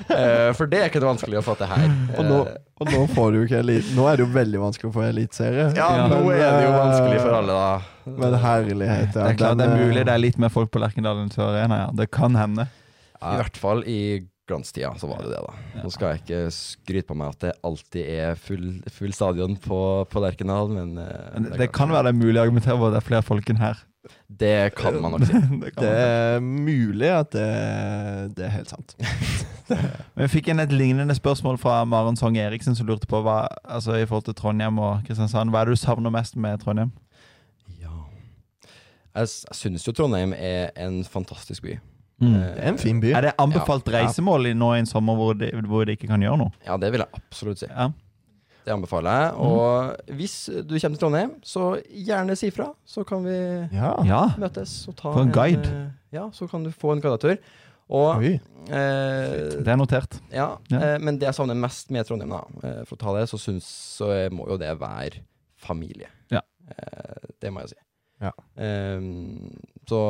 [0.06, 1.88] Eh, for det er ikke det vanskelig å få til her.
[2.16, 3.88] Og nå, Eh, og nå får du jo ikke elit...
[3.92, 5.66] Nå er det jo veldig vanskelig å få eliteserie.
[5.76, 6.06] ja, Ja.
[6.08, 8.14] nå er det jo vanskelig for eh, alle, da.
[8.22, 9.12] Men herlighet, ja.
[9.18, 11.32] Det er klart det er eh, mulig det er litt mer folk på Lerkendal enn
[11.34, 11.82] Sør Arena.
[11.84, 11.90] Ja.
[12.00, 12.70] Det kan hende.
[13.20, 14.00] I hvert fall i
[14.50, 15.82] glanstida, så var det det, da.
[15.84, 19.78] Nå skal jeg ikke skryte på meg at det alltid er full, full stadion på,
[20.10, 22.98] på Lerkendal, men, eh, Men det kan være det er mulig å argumentere for at
[22.98, 23.86] det er flere folk enn her.
[24.26, 25.38] Det kan man nok si.
[25.60, 27.48] det Det er mulig at det,
[28.36, 28.94] det er helt sant.
[29.70, 33.42] Men Vi fikk inn et lignende spørsmål fra Maren Song Eriksen, som lurte på hva,
[33.64, 35.52] altså i forhold til Trondheim og Kristiansand.
[35.52, 36.90] Hva er det du savner mest med Trondheim?
[37.78, 37.92] Ja.
[39.20, 41.76] Jeg, jeg synes jo Trondheim er en fantastisk by.
[42.20, 42.35] Mm.
[42.35, 43.12] Eh, Det er en fin by.
[43.16, 46.37] Er det anbefalt reisemål nå i en sommer hvor de, hvor de ikke kan gjøre
[46.38, 46.52] noe?
[46.66, 47.66] Ja, det vil jeg absolutt si.
[47.70, 47.88] Ja.
[48.66, 49.33] Det anbefaler jeg.
[49.33, 49.40] Mm.
[49.40, 50.35] Og hvis
[50.68, 53.38] du kommer til Trondheim, så gjerne si fra, så kan vi
[53.72, 53.94] Ja.
[54.04, 54.20] ja.
[54.37, 55.64] møtes og ta For en guide.
[55.66, 57.38] En, Ja, så kan du få en guidetur.
[57.88, 58.35] Og Oi.
[58.68, 60.20] eh, Det er notert.
[60.30, 60.78] Ja, Ja.
[60.78, 63.38] Eh, men det jeg savner mest med Trondheim, da, eh, for å ta det, så,
[63.38, 63.64] synes,
[63.98, 65.22] så eh, må jo det være
[65.56, 66.06] familie.
[66.30, 66.40] Ja.
[66.68, 67.76] Eh, det må jeg si.
[68.20, 68.30] Ja.
[69.90, 70.00] Så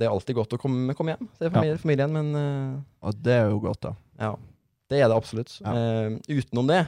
[0.00, 3.34] det er alltid godt å komme, komme hjem til familie, familien, men uh, Og det
[3.36, 3.92] er jo godt, da.
[4.22, 4.30] ja,
[4.88, 5.56] det er det absolutt.
[5.60, 5.74] Ja.
[5.76, 6.84] Uh, utenom det,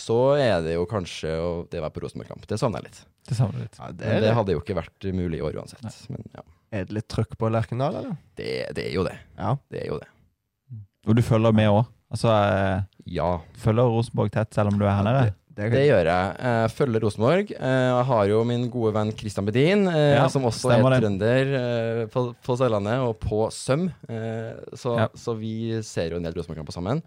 [0.00, 2.46] så er det jo kanskje å, det å være på Rosenborg-kamp.
[2.48, 3.00] Det savner jeg litt.
[3.28, 3.76] Det savner litt.
[3.76, 5.98] Ja, det Men det hadde jo ikke vært mulig i år uansett.
[6.08, 8.14] Men ja, Er det litt trøkk på Lerkendal, eller?
[8.40, 9.16] det, det er jo det.
[9.36, 9.56] Ja.
[9.68, 10.08] Det er jo det.
[11.10, 11.84] Og du følger med òg.
[12.10, 12.80] Altså, eh,
[13.18, 13.28] Ja.
[13.60, 15.34] følger Rosenborg tett selv om du er her nede?
[15.50, 16.36] Det, Det gjør jeg.
[16.46, 17.50] Jeg følger Rosenborg.
[17.50, 21.50] Eh, Jeg har jo min gode venn Christian Bedin, eh, Ja, som også er trønder
[21.58, 23.88] eh, på, på Sørlandet og på Søm.
[24.08, 25.08] Eh, Så, Ja.
[25.14, 27.02] så vi ser jo en del Rosenborg-kamper sammen.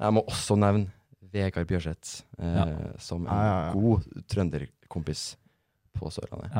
[0.00, 0.88] Jeg må også nevne
[1.32, 5.36] Vegard Bjørseth eh, som en god trønderkompis
[5.96, 6.50] på Sørlandet.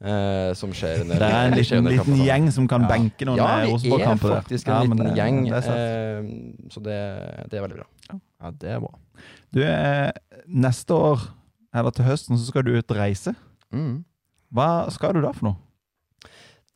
[0.00, 0.50] Ja.
[0.50, 2.88] Eh, som skjer en Det er en liten, liten gjeng som kan Ja.
[2.88, 5.78] benke noen Ja, eh, vi er Rosenborg-kamper faktisk en Ja, liten det- gjeng, det er
[6.20, 6.28] eh,
[6.68, 6.98] så det,
[7.50, 7.86] det er veldig bra.
[8.42, 8.92] ja, det er bra.
[9.52, 10.12] Du, eh,
[10.46, 11.20] neste år,
[11.74, 13.34] eller til høsten, så skal du ut og reise.
[13.72, 14.04] Mm.
[14.54, 15.56] Hva skal du da for noe?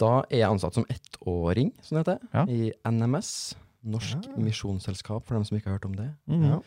[0.00, 2.44] Da er jeg ansatt som ettåring, som det heter, Ja.
[2.48, 3.54] i NMS.
[3.84, 4.32] Norsk Ja.
[4.36, 6.10] Misjonsselskap, for dem som ikke har hørt om det.
[6.28, 6.42] Mm.
[6.44, 6.58] Ja.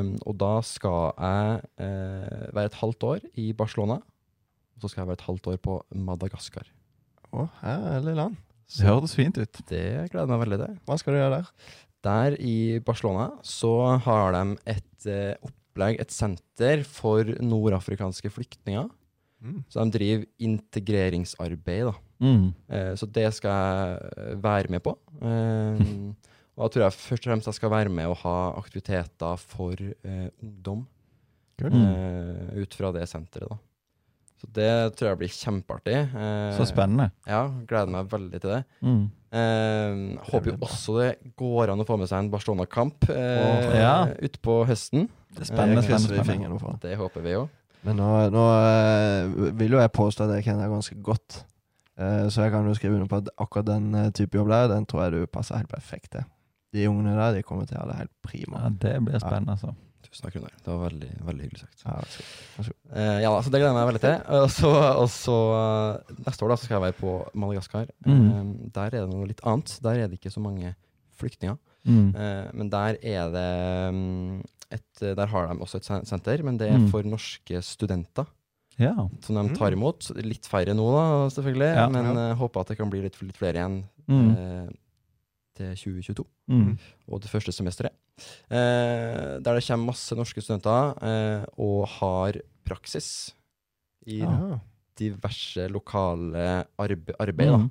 [0.00, 4.00] Um, og da skal jeg uh, være et halvt år i Barcelona.
[4.82, 6.66] Og så skal jeg være et halvt år på Madagaskar.
[7.32, 8.34] Å, herlig land.
[8.72, 9.60] Det høres fint ut.
[9.68, 10.76] Det gleder meg veldig til.
[10.88, 11.50] Hva skal du gjøre der?
[12.02, 13.70] Der i Barcelona så
[14.02, 18.88] har de et eh, opplegg, et senter for nordafrikanske flyktninger.
[19.42, 19.60] Mm.
[19.70, 21.94] Så de driver integreringsarbeid, da.
[22.22, 22.48] Mm.
[22.74, 24.96] Eh, Så det skal jeg være med på.
[25.22, 25.84] Eh,
[26.56, 29.78] og da tror jeg først og fremst jeg skal være med og ha aktiviteter for
[29.78, 30.88] eh, ungdom
[31.62, 31.74] Cool.
[31.78, 33.46] Eh, ut fra det senteret.
[33.52, 33.56] da.
[34.42, 35.98] Så det tror jeg blir kjempeartig.
[36.18, 37.12] Eh, Så spennende.
[37.30, 38.62] Ja, gleder meg veldig til det.
[38.82, 39.02] Mm.
[39.32, 43.76] Eh, håper jo også det går an å få med seg en Barcelona-kamp eh, oh,
[43.78, 43.94] ja.
[44.26, 45.06] utpå høsten.
[45.30, 45.84] Det er spennende.
[45.84, 46.74] Eh, spennende, spennende.
[46.82, 47.46] Det håper vi jo.
[47.86, 51.38] Men nå, nå eh, vil jo jeg påstå at jeg kjenner deg ganske godt.
[52.02, 54.68] Eh, så jeg kan jo skrive under på at akkurat den eh, type jobb der,
[54.74, 56.26] den tror jeg du passer helt perfekt til.
[56.72, 58.66] De ungene der de kommer til å ha det helt prima.
[58.66, 59.74] Ja, det blir spennende, altså.
[60.12, 60.52] Tusen takk, Runar.
[60.60, 61.82] Det var veldig, veldig hyggelig sagt.
[61.86, 64.16] Ja, så- Eh, ja, så Det gleder jeg meg veldig til.
[64.36, 64.70] Og så,
[65.00, 67.86] og så eh, neste år da, så skal jeg være på Madagaskar.
[68.04, 68.26] Mm.
[68.28, 69.78] Eh, der er det noe litt annet.
[69.80, 70.74] Der er det ikke så mange
[71.16, 71.56] flyktninger.
[71.86, 72.14] Mm.
[72.14, 76.68] Eh, men der er det mm, et, Der har de også et senter, men det
[76.70, 76.90] er Mm.
[76.90, 78.26] for norske studenter.
[78.78, 78.92] Ja.
[79.22, 79.56] Som de Mm.
[79.56, 80.10] tar imot.
[80.16, 81.74] Litt færre nå, da, selvfølgelig.
[81.74, 81.88] Ja.
[81.88, 82.34] men Ja.
[82.34, 84.36] håper at det kan bli litt, litt flere igjen Mm.
[84.36, 84.68] eh,
[85.56, 86.78] til 2022 Mm.
[87.10, 87.92] og det første semesteret.
[88.50, 93.32] Eh, der det kommer masse norske studenter eh, og har praksis
[94.06, 94.58] i Ja.
[94.98, 97.48] diverse lokale arbe arbeid.
[97.50, 97.58] Da.
[97.58, 97.70] Mm.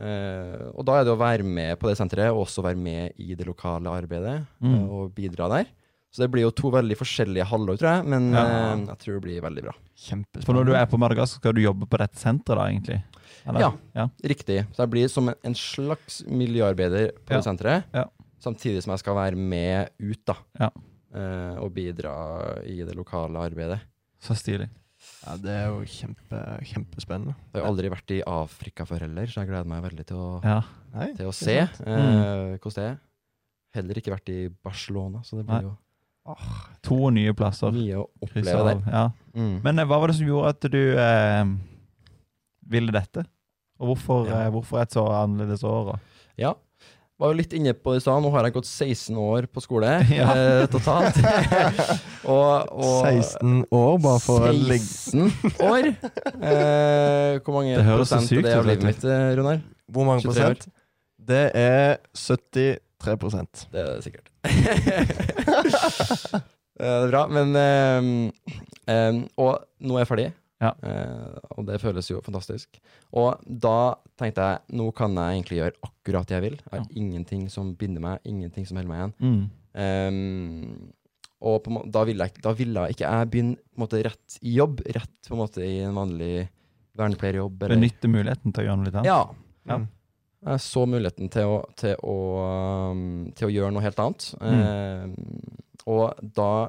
[0.00, 3.12] Eh, og da er det å være med på det senteret, og også være med
[3.18, 4.74] i det lokale arbeidet, Mm.
[4.74, 5.66] eh, og bidra der.
[6.14, 8.44] Så det blir jo to veldig forskjellige halvår, tror jeg, men Ja.
[8.74, 9.72] eh, jeg tror det blir veldig bra.
[9.96, 10.44] Kjempespennende.
[10.44, 13.02] For når du er på Madagaskar, skal du jobbe på dette senteret da, egentlig?
[13.46, 13.60] Eller?
[13.60, 13.72] Ja.
[13.94, 14.08] ja.
[14.24, 14.66] Riktig.
[14.72, 17.40] Så jeg blir som en, en slags miljøarbeider på Ja.
[17.40, 18.04] det senteret, Ja.
[18.44, 20.70] Samtidig som jeg skal være med ut da, Ja.
[21.14, 22.14] eh, og bidra
[22.68, 23.80] i det lokale arbeidet.
[24.20, 24.68] Så stilig.
[25.26, 27.34] Ja, det er jo kjempe, kjempespennende.
[27.52, 30.28] Jeg har aldri vært i Afrika før heller, så jeg gleder meg veldig til å,
[30.44, 30.62] Ja.
[30.94, 32.98] Nei, til å se eh, hvordan det er.
[33.74, 35.58] Heller ikke vært i Barcelona, så det Nei.
[35.58, 35.76] blir jo
[36.86, 37.70] To nye plasser.
[37.74, 38.78] mye å oppleve der.
[38.90, 39.10] Ja.
[39.36, 39.58] Mm.
[39.62, 41.44] Men eh, hva var det som gjorde at du eh,
[42.70, 43.26] ville dette?
[43.80, 44.46] Og hvorfor, Ja.
[44.46, 45.92] eh, hvorfor et så annerledes år?
[45.94, 46.00] Og?
[46.38, 46.54] Ja.
[47.22, 48.18] Var jo litt inne på det i stad.
[48.24, 49.86] Nå har jeg gått 16 år på skole
[50.18, 50.32] Ja.
[50.34, 51.14] eh, totalt.
[52.26, 55.30] og, og 16 år bare for å legge 16
[55.62, 55.92] år?
[55.94, 59.62] Eh, hvor mange Det prosent sykt er det av livet mitt, eh, Runar?
[59.94, 60.34] Hvor mange 23 år.
[60.58, 60.66] prosent?
[61.24, 63.62] Det er 73 prosent.
[63.72, 64.26] Det er det sikkert.
[66.74, 68.02] Eh, det er bra, men eh,
[68.90, 70.24] eh, Og nå er jeg ferdig.
[70.64, 70.72] Ja.
[70.82, 72.78] Eh, og det føles jo fantastisk.
[73.12, 76.58] Og da tenkte jeg nå kan jeg egentlig gjøre akkurat det jeg vil.
[76.64, 79.14] Jeg har ingenting som binder meg, ingenting som holder meg igjen.
[79.20, 79.44] Mm.
[79.84, 80.92] Um,
[81.44, 84.38] og på, må- da ville jeg, da ville ikke jeg begynne på en måte rett
[84.40, 86.48] i jobb, rett på en måte i en vanlig
[86.96, 87.62] vernepleierjobb.
[87.66, 89.10] eller- Benytte muligheten til å gjøre noe litt annet.
[89.10, 89.24] Ja.
[89.68, 89.78] Ja.
[89.82, 89.88] Mm.
[90.44, 92.16] Jeg så muligheten til å, til å,
[92.92, 94.26] um, til å gjøre noe helt annet.
[94.44, 95.14] Ehm,
[95.86, 96.68] og da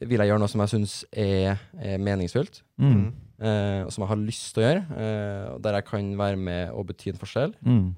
[0.00, 2.62] vil jeg gjøre noe som jeg syns er, er meningsfullt.
[2.78, 3.06] Mm.
[3.40, 4.84] eh, og som jeg har lyst til å gjøre.
[4.98, 7.54] eh, der jeg kan være med og bety en forskjell.
[7.66, 7.94] Mm.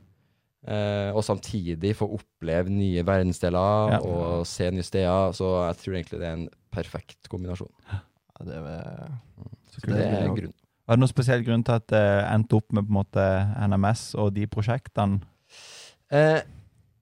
[0.69, 3.99] Eh, og samtidig få oppleve nye verdensdeler Ja.
[4.05, 5.33] og se nye steder.
[5.33, 7.71] Så jeg tror egentlig det er en perfekt kombinasjon.
[7.91, 9.11] Ja, det er,
[9.71, 10.55] Så Så det er er grunnen.
[10.89, 12.03] Var det noen spesiell grunn til at det
[12.35, 13.25] endte opp med på en måte
[13.69, 15.21] NMS og de prosjektene?
[16.11, 16.41] Eh,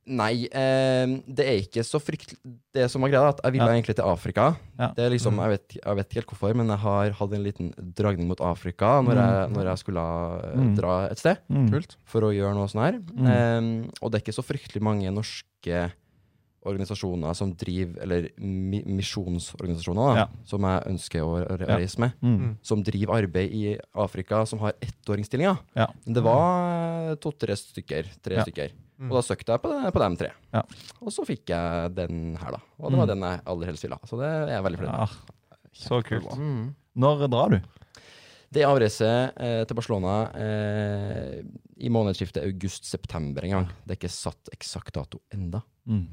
[0.08, 2.38] nei, eh, det er ikke så fryktelig
[2.74, 3.72] Det som var greia, er at jeg ville Ja.
[3.74, 4.56] egentlig til Afrika.
[4.78, 4.88] Ja.
[4.94, 5.40] Det er liksom, Mm.
[5.42, 8.40] jeg vet, jeg vet ikke helt hvorfor, men jeg har hatt en liten dragning mot
[8.40, 10.04] Afrika når, jeg, når jeg skulle
[10.44, 10.74] eh, Mm.
[10.76, 11.70] dra et sted Mm.
[11.70, 11.96] Kult.
[12.04, 13.00] for å gjøre noe sånn her.
[13.00, 13.26] Mm.
[13.26, 15.92] Eh, og det er ikke så fryktelig mange norske
[16.66, 20.26] organisasjoner som driver, eller mi misjonsorganisasjoner, da, Ja.
[20.44, 22.56] som jeg ønsker å reise med, Mm.
[22.62, 25.58] som driver arbeid i Afrika, som har ettåringsstillinger.
[25.76, 25.86] Ja.
[26.04, 28.04] Det var to-tre stykker.
[28.22, 28.44] Tre Ja.
[28.44, 28.70] stykker.
[28.98, 29.10] Mm.
[29.12, 30.28] Og da søkte jeg på, på dem tre.
[30.52, 30.62] Ja.
[31.00, 32.60] Og så fikk jeg den her, da.
[32.82, 33.12] Og det var Mm.
[33.12, 34.06] den jeg aller helst ville ha.
[34.10, 35.08] Så det er jeg veldig fornøyd med.
[35.08, 36.32] Ja, så kult.
[36.38, 36.74] Mm.
[36.98, 37.60] Når drar du?
[38.50, 41.42] Det er avreise eh, til Barcelona eh,
[41.84, 43.66] i månedsskiftet august-september en gang.
[43.84, 45.60] Det er ikke satt eksakt dato enda.
[45.86, 46.06] Mm.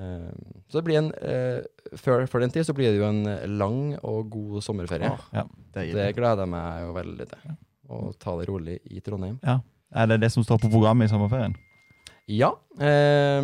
[0.00, 0.30] Eh,
[0.72, 1.60] så det blir en eh,
[2.00, 5.10] før, før den tid så blir det jo en lang og god sommerferie.
[5.12, 5.44] Ah, Ja.
[5.76, 7.58] det, Det gleder jeg meg jo veldig til.
[7.92, 9.38] Å ta det rolig i Trondheim.
[9.92, 11.54] Er det det som står på programmet i sommerferien?
[12.32, 12.52] Ja.
[12.80, 13.42] Eh,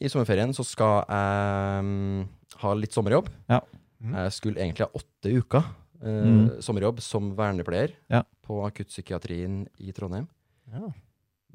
[0.00, 2.20] I sommerferien så skal jeg mm,
[2.62, 3.30] ha litt sommerjobb.
[3.48, 4.12] Mm.
[4.12, 6.60] Jeg skulle egentlig ha åtte uker eh, Mm.
[6.62, 8.20] sommerjobb som vernepleier Ja.
[8.44, 10.26] på akuttpsykiatrien i Trondheim.
[10.70, 10.90] Ja.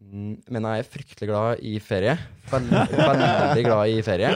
[0.01, 2.15] Mm, Men jeg er fryktelig glad i ferie.
[2.49, 4.31] Veldig, veldig glad i ferie.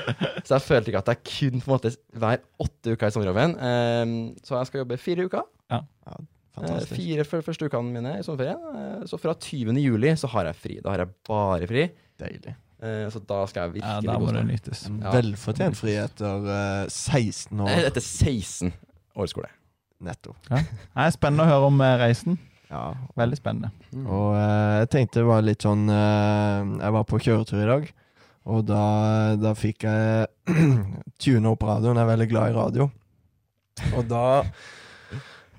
[0.45, 3.55] Så jeg følte ikke at jeg kunne på en måte være åtte uker i sommerjobben.
[3.57, 4.13] Eh,
[4.45, 5.43] så jeg skal jobbe fire uker.
[5.73, 5.81] Eh,
[6.55, 6.95] Fantastisk.
[6.95, 8.61] fire før første ukene mine i sommerferien.
[8.79, 9.75] Eh, så fra 20.
[9.83, 10.77] juli så har jeg fri.
[10.83, 11.85] Da har jeg bare fri.
[12.21, 12.55] Deilig.
[12.85, 14.85] Eh, så da skal jeg Ja, virkelig Da må det nytes.
[14.89, 15.11] Ja.
[15.15, 18.73] Velfortjent fri etter eh, 16 år Eh, Etter 16
[19.15, 19.51] år skole.
[20.05, 22.35] Det er spennende å høre om eh, reisen.
[22.69, 22.93] Ja.
[23.15, 23.69] Veldig spennende.
[24.03, 27.85] Og eh, jeg tenkte det var litt sånn eh, Jeg var på kjøretur i dag,
[28.45, 28.81] og da,
[29.39, 30.27] da fikk jeg
[31.23, 31.95] tune opp radioen.
[31.97, 32.89] Jeg er veldig glad i radio.
[33.95, 34.25] Og da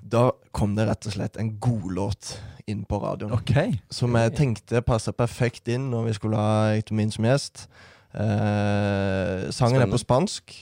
[0.07, 3.33] Da kom det rett og slett en godlåt inn på radioen.
[3.37, 3.77] Okay.
[3.93, 7.67] Som jeg tenkte passa perfekt inn når vi skulle ha Ektomin som gjest.
[8.15, 10.55] Eh, sangen er på spansk.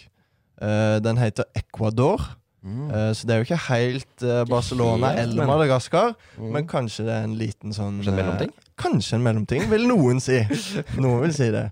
[0.62, 2.22] Eh, den heter Ecuador.
[2.66, 2.90] Mm.
[2.90, 6.16] Eh, så det er jo ikke helt eh, Barcelona eller Madagaskar.
[6.38, 6.52] Mm.
[6.58, 8.54] Men kanskje det er en liten sånn mellomting?
[8.78, 10.42] Kanskje en mellomting, vil noen si.
[11.00, 11.70] Noen vil si det.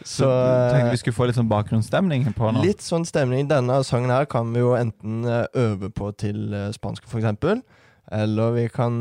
[0.00, 2.62] Så Så du tenkte eh, vi skulle få litt sånn bakgrunnsstemning på nå?
[2.64, 3.44] litt sånn stemning.
[3.50, 7.60] Denne sangen her kan vi jo enten eh, øve på til eh, spansk, eksempel.
[8.08, 9.00] Eller vi kan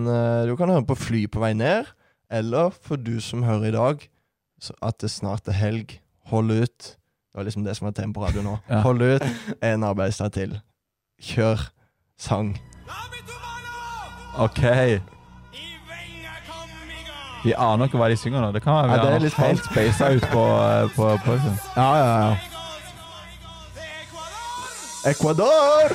[0.49, 1.85] Du kan høre på fly på vei ned.
[2.33, 4.05] Eller for du som hører i dag,
[4.59, 5.99] så at det snart er helg.
[6.33, 6.91] Hold ut.
[6.97, 8.57] Det var liksom det som var temaet på radio nå.
[8.67, 8.81] Ja.
[8.81, 9.23] Hold ut
[9.61, 10.57] en arbeidsdag til.
[11.21, 11.69] Kjør
[12.17, 12.55] sang.
[14.41, 15.14] Ok.
[17.45, 18.49] Vi aner ikke hva de synger nå.
[18.55, 20.43] Det kan være vi Ja, det er litt helt spasa ut på,
[20.97, 22.35] på, på, på Ja, ja, ja.
[25.05, 25.93] Ecuador!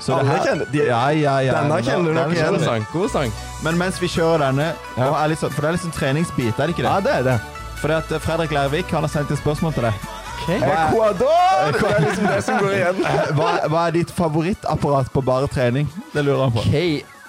[0.00, 1.52] Så Alle kjenner de, Ja, ja, ja.
[1.58, 2.86] Denne kjenner du nok igjen.
[2.92, 3.32] God sang.
[3.64, 5.10] Men mens vi kjører denne, Ja.
[5.10, 6.88] og er litt sånn, for det er litt sånn treningsbit, er det ikke det?
[6.88, 7.36] Ja, det er det.
[7.82, 9.94] Fordi at eh, Fredrik Lærvik han har sendt et spørsmål til deg.
[10.40, 11.72] Hva er, Ecuador!
[11.76, 12.96] Det er liksom det som går igjen.
[13.36, 15.90] hva, hva er ditt favorittapparat på bare trening?
[16.14, 16.64] Det lurer han på.
[16.64, 17.19] Ok.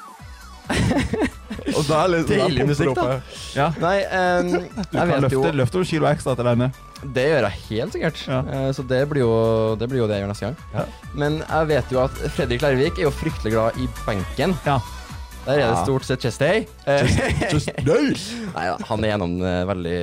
[1.71, 3.19] Og da er liksom, Deilig musikk, da.
[3.55, 3.67] Ja.
[3.81, 6.71] Nei, um, Du jeg kan vet løfte, jo løfter du kilo ekstra til denne?
[7.15, 8.23] Det gjør jeg helt sikkert.
[8.29, 8.39] Ja.
[8.45, 9.31] Uh, så det blir, jo,
[9.79, 10.57] det blir jo det jeg gjør neste gang.
[10.75, 10.85] Ja.
[11.17, 14.55] Men jeg vet jo at Fredrik Lærvik er jo fryktelig glad i benken.
[14.67, 14.79] Ja.
[15.45, 15.83] Der er det Ja.
[15.85, 16.67] stort sett chest day.
[16.85, 17.01] Uh,
[17.53, 17.97] Just no!
[18.53, 19.97] Nei da, han er gjennom uh, veldig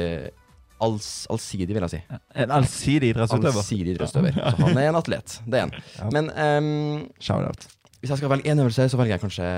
[0.82, 2.00] alls, allsidig, vil jeg si.
[2.38, 3.54] En allsidig idrettsutøver.
[3.62, 4.34] Allsidig idrettsutøver.
[4.38, 5.38] Så han er en atlet.
[5.46, 5.72] Det er han.
[5.98, 6.10] Ja.
[6.14, 7.66] Men um, Shout-out.
[8.00, 9.48] hvis jeg skal velge én øvelse, så velger jeg kanskje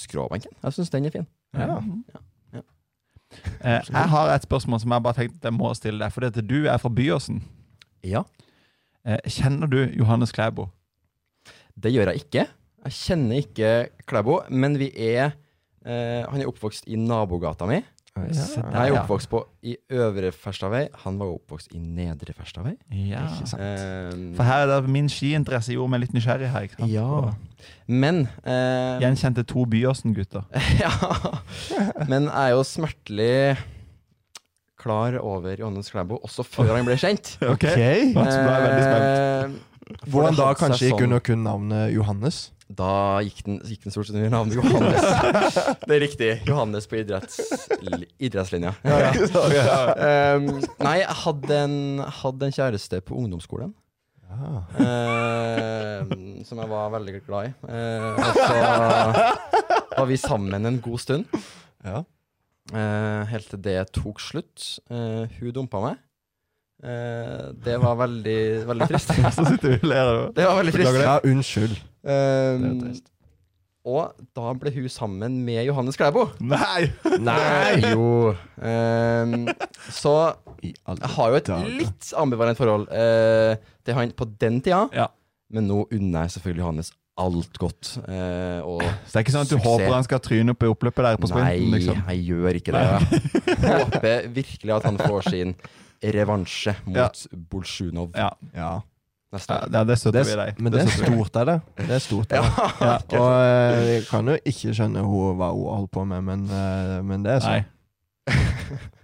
[0.00, 0.52] skråbenken.
[0.64, 1.26] Jeg syns den er fin.
[1.54, 1.66] Ja.
[2.14, 2.20] Ja.
[2.56, 2.62] Ja.
[3.62, 6.24] Eh, jeg har et spørsmål som jeg bare tenkte jeg må stille deg.
[6.30, 7.42] At du er fra Byåsen.
[8.06, 8.24] Ja.
[9.06, 10.68] Eh, kjenner du Johannes Klæbo?
[11.80, 12.46] Det gjør jeg ikke.
[12.84, 13.70] Jeg kjenner ikke
[14.08, 15.32] Klæbo, men vi er
[15.84, 17.80] eh, Han er oppvokst i nabogata mi.
[18.16, 18.24] Ja.
[18.34, 20.88] Jeg er oppvokst på i Øvre Ferstavei.
[21.04, 22.74] Han var oppvokst i Nedre Ferstavei.
[22.90, 23.22] Ja.
[23.38, 26.66] For her er det min skiinteresse gjorde meg litt nysgjerrig her.
[26.66, 26.90] ikke sant?
[26.92, 27.30] ja.
[27.90, 30.44] Men eh, Gjenkjente to Byåsen-gutter.
[30.82, 30.92] ja.
[32.08, 33.56] Men jeg er jo smertelig
[34.80, 37.34] klar over Johannes Klæbo også før han ble kjent.
[37.52, 37.66] Ok.
[37.68, 38.14] Eh,
[40.06, 42.50] Hvordan da kanskje gikk sånn- under kun navnet Johannes?
[42.70, 45.02] Da gikk den, gikk den stort sett under navnet Johannes.
[45.90, 46.28] det er riktig.
[46.46, 47.40] Johannes på idretts,
[48.22, 48.70] idrettslinja.
[48.86, 50.46] Um,
[50.78, 51.74] nei, jeg hadde en,
[52.20, 53.72] hadde en kjæreste på ungdomsskolen.
[54.40, 56.00] Eh,
[56.48, 57.52] som jeg var veldig glad i.
[57.68, 58.54] Eh, og så
[59.98, 61.24] var vi sammen en god stund.
[61.84, 61.98] Ja.
[62.74, 64.58] eh, helt til det tok slutt.
[64.90, 65.96] Eh, hun dumpa meg.
[66.80, 68.38] Eh, det var veldig,
[68.70, 69.10] veldig trist.
[69.36, 70.00] Så sitter vi og ler.
[70.00, 70.28] av det.
[70.40, 71.00] Det var veldig trist.
[71.04, 71.76] ja, unnskyld.
[72.00, 73.06] Det er Um, trist.
[73.84, 74.02] og
[74.36, 76.22] da ble hun sammen med Johannes Klæbo.
[76.40, 76.88] Nei!
[77.28, 77.74] Nei!
[77.92, 78.32] Jo.
[78.56, 79.44] Um,
[79.92, 80.14] så
[80.64, 80.74] jeg
[81.16, 81.48] har jo et
[81.82, 83.56] litt ambivalent forhold eh,
[83.90, 84.86] til han på den tida.
[84.96, 85.08] Ja.
[85.50, 87.88] Men nå unner jeg selvfølgelig Johannes alt godt.
[88.08, 89.66] eh, og Så det er ikke sånn at du Suksess.
[89.68, 91.66] håper han skal tryne opp i oppløpet der på sprinten?
[91.66, 91.98] nei, liksom.
[92.08, 92.84] jeg gjør ikke det.
[93.50, 95.52] Jeg håper virkelig at han får sin
[96.00, 97.10] revansje mot Ja.
[97.50, 98.70] Bolsjunov Ja, Ja.
[99.34, 100.62] neste ja, det, støtter Det, vi deg.
[100.64, 101.58] men det er stort er det.
[101.82, 102.40] Det er stort det.
[102.40, 102.96] Ja.
[103.18, 107.22] Og eh, jeg kan jo ikke skjønne hva hun holdt på med, men, eh, men
[107.26, 107.68] det er sånn.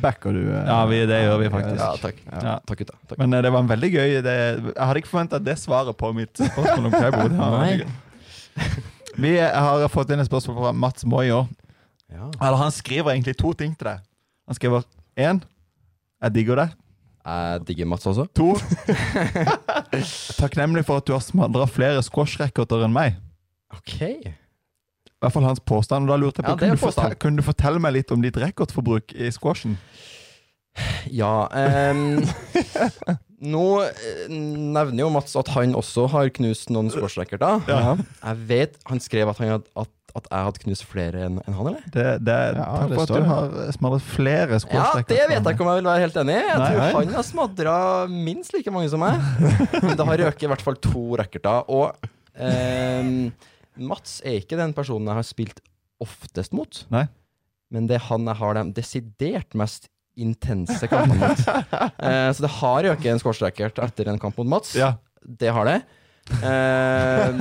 [0.00, 0.40] Backer du.
[0.48, 1.80] eh, Ja, vi- det gjør vi faktisk.
[1.82, 2.20] Ja, takk.
[2.32, 2.54] Ja.
[2.66, 2.94] Takk, gutta.
[3.08, 3.18] Takk.
[3.18, 4.34] Men eh, det var en veldig gøy det,
[4.74, 7.28] Jeg hadde ikke forventa det svaret på mitt spørsmål om Klæbo.
[7.28, 7.66] Det var Nei.
[7.66, 8.82] veldig gøy.
[9.24, 11.46] Vi har fått inn et spørsmål fra Mats Moyer.
[12.10, 12.30] Ja.
[12.40, 14.00] Eller han skriver egentlig to ting til deg.
[14.48, 14.84] Han skriver
[15.16, 15.42] én
[16.22, 16.72] Jeg digger deg.
[17.24, 18.26] Jeg digger Mats også.
[18.36, 18.54] To
[20.40, 23.16] Takknemlig for at du har smadra flere squash-racketer enn meg.
[23.74, 23.96] Ok.
[25.24, 26.04] I hvert fall hans påstand.
[26.04, 28.20] Og da lurte jeg på, Ja, kunne, du fortelle, kunne du fortelle meg litt om
[28.24, 29.78] ditt rekordforbruk i squashen?
[31.14, 32.16] Ja um,
[33.44, 37.60] Nå eh, nevner jo Mats at han også har knust noen squashracketer.
[37.68, 37.94] Ja.
[37.98, 41.58] Jeg vet Han skrev at, han had, at, at jeg hadde knust flere enn en
[41.58, 41.84] han, eller?
[41.92, 45.72] Det, det, Ja, det at du har smadret flere Ja, det vet jeg ikke om
[45.74, 46.42] jeg vil være helt enig i.
[46.48, 46.90] Jeg Nei, tror nei.
[46.96, 47.78] han har smadra
[48.10, 49.20] minst like mange som meg.
[49.84, 51.68] Men det har røket i hvert fall to racketer.
[51.68, 53.28] Og ehm,
[53.80, 55.60] Mats er ikke den personen jeg har spilt
[56.02, 56.84] oftest mot.
[56.94, 57.06] Nei.
[57.74, 61.44] Men det er han jeg har de desidert mest intense kampene mot.
[62.04, 64.74] Eh, så det har røket en squashracket etter en kamp mot Mats.
[64.78, 64.94] Ja.
[65.24, 65.78] Det har det.
[66.24, 67.34] Eh,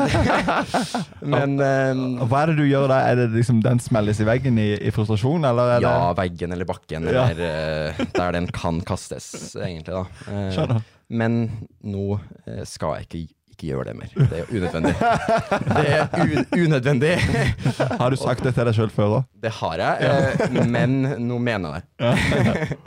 [1.34, 2.98] men um, Hva er det du gjør da?
[3.08, 6.56] Er det liksom den smelles i veggen i, i frustrasjon, eller er ja, det veggen
[6.56, 7.28] eller bakken, Ja.
[7.32, 10.04] eller uh, der den kan kastes, egentlig, da.
[10.28, 10.76] uh,
[11.14, 11.40] men
[11.86, 14.12] nå uh, skal jeg ikke, ikke gjør det mer.
[14.18, 14.94] Det er jo unødvendig.
[15.78, 17.14] Det er un unødvendig.
[18.02, 19.30] Har du sagt det til deg sjøl før òg?
[19.46, 22.82] Det har jeg, eh, men nå mener jeg det.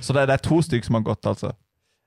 [0.00, 1.52] Så det, det er to stykker som har gått, altså?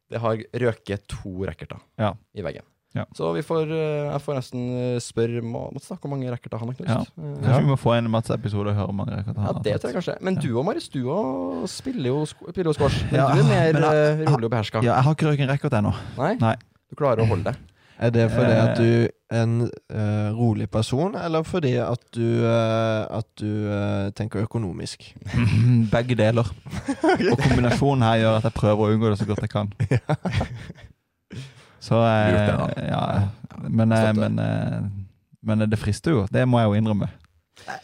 [0.10, 2.16] Det har røket to racketer Ja.
[2.34, 2.66] i veggen.
[2.98, 3.04] Ja.
[3.14, 6.78] Så vi får, eh, jeg får nesten eh, spørre Mats hvor mange racketer han har
[6.80, 6.90] knust.
[6.90, 7.04] Ja.
[7.06, 9.62] Kanskje Kanskje vi må få en Mats-episode og høre hvor mange racketer Ja, han ja,
[9.68, 10.16] det tror jeg kanskje.
[10.26, 13.04] Men du og Marius, du og spiller jo, spiller jo squash.
[13.12, 14.82] Men Ja, du er mer jeg- rolig og beherska.
[14.82, 15.94] Ja, jeg har ikke røket en racket ennå.
[16.18, 16.32] Nei?
[16.42, 16.56] Nei.
[16.90, 17.56] Du klarer å holde det.
[18.00, 18.64] Er det fordi Eh.
[18.64, 19.56] at du er en
[19.92, 25.04] uh, rolig person, eller fordi at du, uh, at du uh, tenker økonomisk?
[25.94, 26.48] Begge deler.
[27.32, 29.74] Og kombinasjonen her gjør at jeg prøver å unngå det så godt jeg kan.
[31.80, 32.90] Så eh.
[32.90, 33.04] Ja,
[33.70, 34.82] men, eh, men, eh,
[35.42, 36.26] men det frister jo.
[36.32, 37.08] Det må jeg jo innrømme.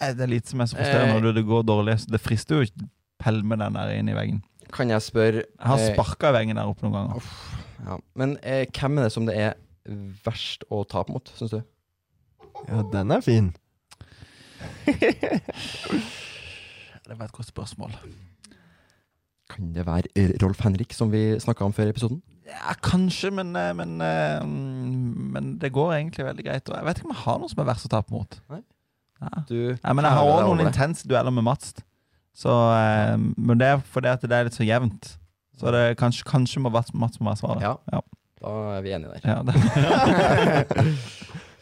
[0.02, 1.22] Eh, Det er lite som er så frustrerende Eh.
[1.24, 2.00] når det går dårlig.
[2.00, 2.88] så Det frister jo å
[3.24, 4.42] pælme den der inn i veggen.
[4.74, 7.24] Kan jeg spørre Jeg har eh, sparka i veggen der oppe noen ganger.
[7.86, 7.98] ja.
[8.16, 9.54] Men eh, hvem er det som det er
[10.26, 11.62] verst å tape mot, syns du?
[12.68, 13.52] Ja, den er fin.
[17.06, 17.92] Det var et godt spørsmål.
[19.52, 20.10] Kan det være
[20.42, 22.22] Rolf Henrik, som vi snakka om før i episoden?
[22.46, 26.70] Ja, kanskje, men, eh, men, eh, men det går egentlig veldig greit.
[26.70, 28.40] Og jeg vet ikke om jeg har noe som er verst å tape mot.
[28.50, 28.62] Nei.
[29.22, 29.30] Ja.
[29.48, 31.74] Du Nei, men jeg har òg noen intense dueller med Mats.
[32.36, 35.18] Så, eh, men det er fordi at det er litt så jevnt.
[35.58, 37.62] Så det kanskje, kanskje må Mats, Mats må være svaret.
[37.62, 37.76] Ja.
[37.94, 38.02] Ja.
[38.42, 39.22] Da er vi enige der.
[39.24, 39.54] Ja, det.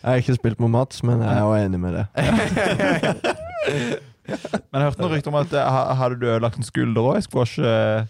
[0.03, 2.05] Jeg har ikke spilt med Mats, men jeg er jo enig med det.
[4.23, 7.23] Men jeg hørte noen rykter om at eh, hadde du ødelagt en skulder òg i
[7.25, 7.59] squash?
[7.59, 8.05] eh?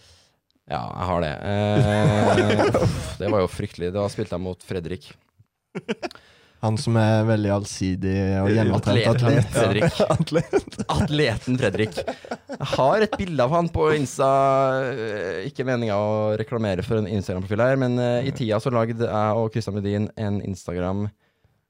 [0.69, 1.31] Ja, jeg har det.
[1.49, 2.59] Eh,
[3.19, 3.89] det var jo fryktelig.
[3.95, 5.09] Da spilte jeg mot Fredrik.
[6.63, 9.49] Han som er veldig allsidig og gjennomtrent Atleten atlet.
[9.51, 9.97] Fredrik.
[10.15, 10.77] atlet.
[10.95, 11.97] Atleten Fredrik.
[11.99, 14.29] Jeg har et bilde av han på Insta.
[14.93, 19.09] eh, Ikke meninga å reklamere for en Instagram-profil her, men eh, i tida så lagde
[19.09, 21.09] jeg og Christian Medin en Instagram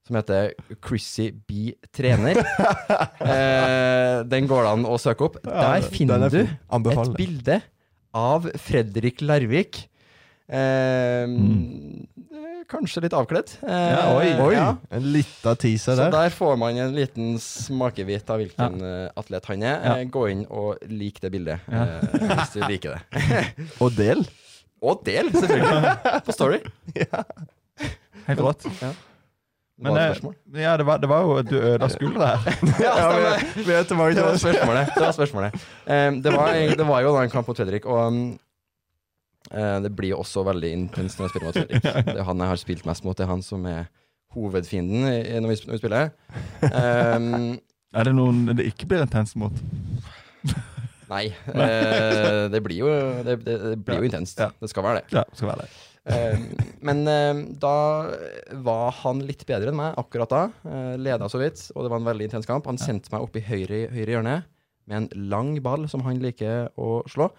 [0.04, 0.52] som heter
[0.84, 2.38] Chrissy B trener.
[3.34, 5.40] eh, den går det an å søke opp.
[5.48, 7.62] Der finner er du et bilde
[8.14, 9.88] av Fredrik Larvik.
[10.50, 12.08] Eh, Mm.
[12.32, 13.50] eh, Kanskje litt avkledd.
[13.64, 14.28] Eh, Ja, oi.
[14.42, 14.76] Oi, ja.
[14.92, 16.10] en lita teaser der.
[16.12, 16.30] Så der.
[16.30, 19.10] får man en liten smakebit av hvilken ja.
[19.16, 19.80] atlet han er.
[19.84, 19.96] Ja.
[20.00, 21.84] Eh, Gå inn og lik det bildet, Ja.
[21.84, 23.02] eh, hvis du liker det.
[23.82, 24.26] Og del.
[24.84, 25.96] Og del, selvfølgelig!
[26.28, 26.60] På Story.
[28.28, 28.64] Helt rått.
[28.64, 28.94] Det
[29.82, 32.58] Men var et eh, ja, det var, det var jo Du ødela skuldra her.
[32.84, 33.08] Ja, Ja,
[33.84, 34.10] stemmer.
[34.12, 34.92] er Det var spørsmålet.
[34.96, 35.54] Det var spørsmålet.
[35.88, 38.38] Um, det, var, det var jo da en kamp mot Fredrik, og um, eh,
[39.54, 41.84] det blir jo også veldig intenst når jeg spiller mot Fredrik.
[42.10, 43.84] Det er han jeg har spilt mest mot, det er han som er
[44.34, 46.10] hovedfienden når vi, når vi spiller.
[46.66, 47.54] Um,
[47.94, 49.54] Er det noen det ikke blir intenst mot?
[51.14, 52.92] nei, eh, det blir jo,
[53.26, 54.40] det, det, det blir jo intenst.
[54.42, 54.50] Ja.
[54.58, 55.20] Det skal være det.
[55.20, 55.74] Ja, skal være det.
[56.04, 56.48] Um,
[56.84, 57.76] men um, da
[58.66, 60.42] var han litt bedre enn meg akkurat da.
[60.66, 62.68] Uh, Leda så vidt, og det var en veldig intens kamp.
[62.68, 64.40] Han sendte meg opp i høyre, høyre hjørne
[64.90, 67.30] med en lang ball som han liker å slå.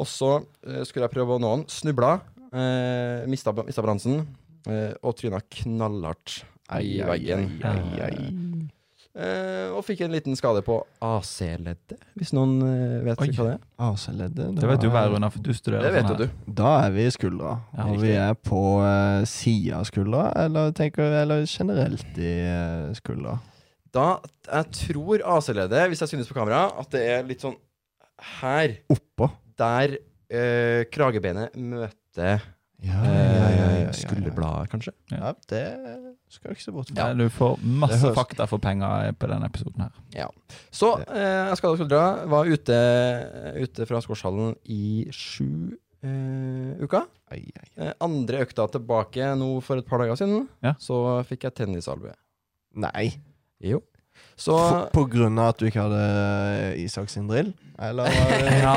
[0.00, 1.64] Og så uh, skulle jeg prøve å nå han.
[1.70, 2.16] Snubla,
[2.54, 6.40] uh, mista, mista balansen uh, og tryna knallhardt
[6.80, 7.48] i veggen.
[7.66, 8.68] ai, ai.
[9.10, 13.26] Uh, og fikk en liten skade på AC-leddet, hvis noen uh, vet Oi.
[13.34, 13.64] hva det er.
[13.88, 14.52] AC-leddet.
[14.54, 16.30] Det vet du hver runde, for du studerer Det vet sånn jo her.
[16.30, 16.52] du.
[16.60, 17.56] Da er vi i skuldra.
[17.74, 18.04] Ja, og riktig.
[18.04, 23.34] vi er på uh, sida av skuldra, eller, tenker, eller generelt i uh, skuldra.
[23.90, 24.06] Da,
[24.46, 27.58] jeg tror AC-leddet, hvis jeg synes på kamera, at det er litt sånn
[28.38, 28.78] her.
[28.94, 29.26] Oppå.
[29.60, 32.40] Der uh, kragebeinet møter
[32.80, 34.94] Ja, eh, skulderbladet, kanskje.
[35.12, 35.64] Ja, det
[36.32, 37.10] skal ikke se bort fra.
[37.10, 40.32] Ja, du får masse fakta for penger på denne episoden her.
[40.72, 42.78] Så eh, jeg skal skuldra var ute,
[43.60, 47.04] ute fra Skorshallen i sju eh, uker.
[47.34, 47.68] Ai, ai.
[47.76, 50.46] Eh, andre økta tilbake nå for et par dager siden.
[50.64, 50.76] Ja.
[50.80, 52.14] Så fikk jeg tennisalbue.
[52.80, 53.10] Nei.
[53.60, 53.82] Jo.
[54.40, 56.04] Så For, på grunn av at du ikke hadde
[56.74, 57.50] eh, Isak sin drill?
[57.80, 58.08] Eller
[58.64, 58.76] Ja.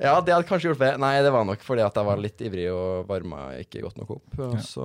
[0.00, 0.98] ja, det hadde kanskje hjulpet.
[1.00, 4.12] Nei, det var nok fordi at jeg var litt ivrig og varma ikke godt nok
[4.18, 4.36] opp.
[4.40, 4.50] Ja.
[4.64, 4.84] Så,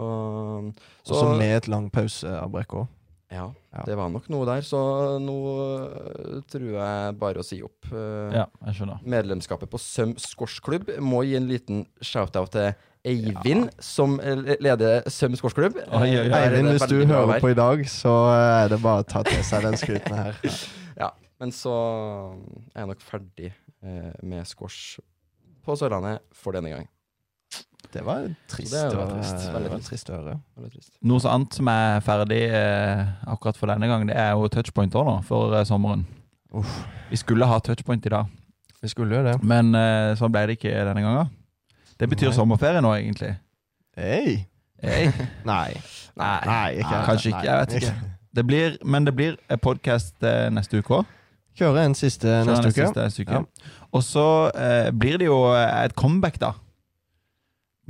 [1.10, 2.88] Også med et lang pauseavbrekk òg?
[3.30, 3.84] Ja, Ja.
[3.86, 4.64] det var nok noe der.
[4.66, 4.80] Så
[5.22, 7.92] nå øh, tror jeg bare å si opp.
[7.94, 9.04] øh, ja, jeg skjønner.
[9.06, 12.72] Medlemskapet på Søm squashklubb må gi en liten shout-out til
[13.08, 18.64] Eivind, som eh, leder Søm det Eivind, hvis du hører på i dag, så eh,
[18.66, 20.40] er det bare å ta til seg den skryten her.
[21.00, 21.72] Ja, men så
[22.76, 25.00] er jeg nok ferdig eh, med squash
[25.64, 26.90] på Sørlandet for denne gang.
[27.94, 29.88] Det var trist, Det var trist, veldig trist.
[29.90, 30.36] trist å høre.
[30.68, 30.92] Trist.
[31.08, 34.94] Noe så annet som er ferdig eh, akkurat for denne gang, det er jo touchpoint
[35.00, 36.04] òg, nå, for eh, sommeren.
[36.60, 36.76] Uff.
[37.10, 38.28] Vi skulle ha touchpoint i dag,
[38.84, 39.38] Vi skulle jo det.
[39.42, 41.32] men eh, sånn ble det ikke denne gangen.
[42.00, 42.36] Det betyr Nei.
[42.36, 43.36] sommerferie nå, egentlig.
[43.98, 44.38] Hey.
[44.80, 45.10] Hey.
[45.44, 45.74] Nei.
[46.16, 47.42] Nei, Nei, ikke Nei, kanskje ikke.
[47.44, 47.94] Jeg vet ikke.
[48.36, 50.24] Det blir, men det blir podkast
[50.56, 51.10] neste uke òg.
[51.60, 52.86] Kjøre en siste neste uke.
[52.88, 53.42] Siste uke.
[53.42, 53.74] Ja.
[53.92, 54.24] Og så
[54.56, 56.54] eh, blir det jo et comeback, da.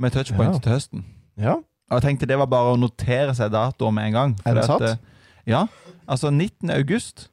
[0.02, 0.58] Med touchpoint Ja.
[0.64, 1.04] til høsten.
[1.38, 1.52] Ja.
[1.90, 4.34] Og jeg tenkte det var bare å notere seg datoer med en gang.
[4.46, 4.82] Er det satt?
[4.82, 4.96] eh,
[5.46, 5.66] ja.
[6.08, 6.70] Altså 19.
[6.74, 7.28] august.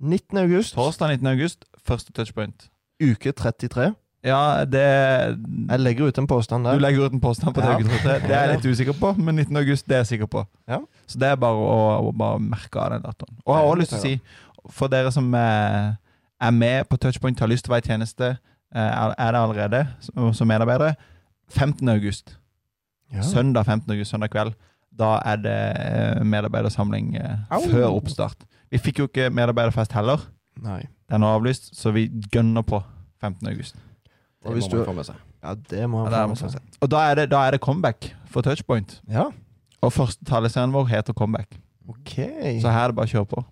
[0.00, 0.38] 19.
[0.38, 1.26] august, Torsdag 19.
[1.36, 2.70] august, første touchpoint.
[3.02, 3.92] uke 33.
[4.22, 7.76] Ja, det Jeg legger ut en påstand Du legger ut en påstand på Ja.
[7.78, 9.56] det, Det er jeg litt usikker på, men 19.
[9.56, 10.44] august det er jeg sikker på.
[10.68, 10.78] Ja.
[11.06, 13.34] Så det er bare å, å bare merke av den datoen.
[13.44, 14.20] Og jeg har også lyst til å si,
[14.70, 15.94] for dere som eh,
[16.40, 18.30] er med på touchpoint, har lyst til å være i tjeneste,
[18.74, 19.82] eh, er det allerede
[20.38, 20.94] som medarbeidere,
[21.50, 21.88] 15.
[21.88, 22.36] august.
[23.12, 23.22] Ja.
[23.26, 23.90] Søndag 15.
[23.90, 24.54] august, søndag kveld.
[24.92, 27.16] Da er det eh, medarbeidersamling
[27.50, 27.60] Au.
[27.66, 28.46] før oppstart.
[28.70, 30.20] Vi fikk jo ikke medarbeiderfest heller.
[30.62, 30.84] Nei.
[31.10, 32.78] Den er avlyst, så vi gønner på
[33.20, 33.48] 15.
[33.50, 33.74] august.
[34.42, 35.14] Det Og må hvis man få med seg.
[35.42, 36.60] Ja, det må Ja, han er få med seg.
[36.82, 39.00] Og da er det, da er det comeback for touchpoint.
[39.08, 39.28] Ja,
[39.82, 41.56] Og første taleserien vår heter Comeback.
[41.88, 42.14] ok.
[42.62, 43.44] Så her er det bare å kjøre på.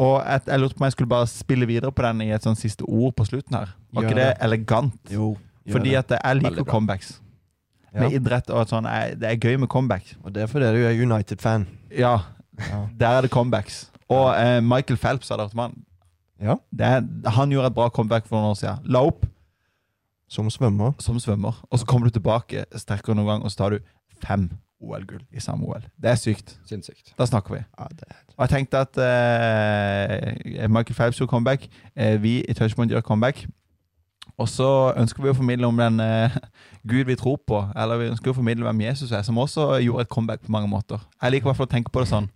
[0.00, 2.44] Og et, jeg lurte på om jeg skulle bare spille videre på den i et
[2.46, 3.72] sånn siste ord på slutten her.
[3.92, 4.36] Var ikke det det.
[4.46, 4.94] elegant?
[5.12, 5.32] Jo.
[5.70, 7.20] Fordi at jeg liker comebacks.
[7.92, 8.00] ja.
[8.00, 8.86] Med idrett og sånn.
[9.18, 10.14] Det er gøy med comeback.
[10.24, 11.66] Og det er fordi du er United-fan.
[11.90, 12.18] Ja,
[12.60, 12.86] Ja.
[12.98, 13.90] der er det comebacks.
[14.08, 15.74] Og eh, Michael Phelps, hadde hørt om han.
[16.40, 16.54] ja.
[16.72, 18.78] Det er, han gjorde et bra comeback for noen år siden.
[18.84, 19.26] La opp
[20.30, 20.92] Som svømmer.
[21.02, 23.78] som svømmer, og så kommer du tilbake sterkere noen gang, og så tar du
[24.22, 24.50] fem
[24.80, 25.82] OL-gull i samme OL.
[26.00, 26.54] Det er sykt.
[26.68, 27.12] Sinnssykt.
[27.18, 27.62] Da snakker vi.
[27.78, 31.66] Ja, det Og jeg tenkte at eh, Michael Phelps gjorde comeback.
[31.96, 33.46] Eh, vi i Touchpoint gjør comeback.
[34.40, 36.36] Og så ønsker vi å formidle om den eh,
[36.90, 40.06] Gud vi tror på, eller vi ønsker å formidle hvem Jesus er, som også gjorde
[40.06, 41.02] et comeback på mange måter.
[41.20, 42.30] Jeg liker i hvert fall å tenke på det sånn.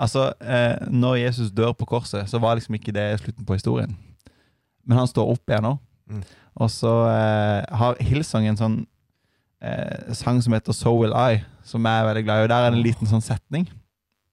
[0.00, 3.92] Altså, eh, Når Jesus dør på korset, så var liksom ikke det slutten på historien.
[4.86, 5.76] Men han står opp igjen nå.
[6.10, 6.24] Mm.
[6.62, 8.76] Og så eh, har Hillsong en sånn
[9.64, 12.46] eh, sang som heter So Will I, som jeg er veldig glad i.
[12.46, 13.68] Og Der er det en liten sånn setning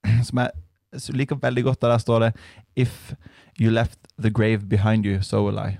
[0.27, 1.83] som jeg liker veldig godt.
[1.83, 2.33] Og Der står det
[2.75, 3.13] If
[3.59, 5.77] you left the grave behind you, so will I.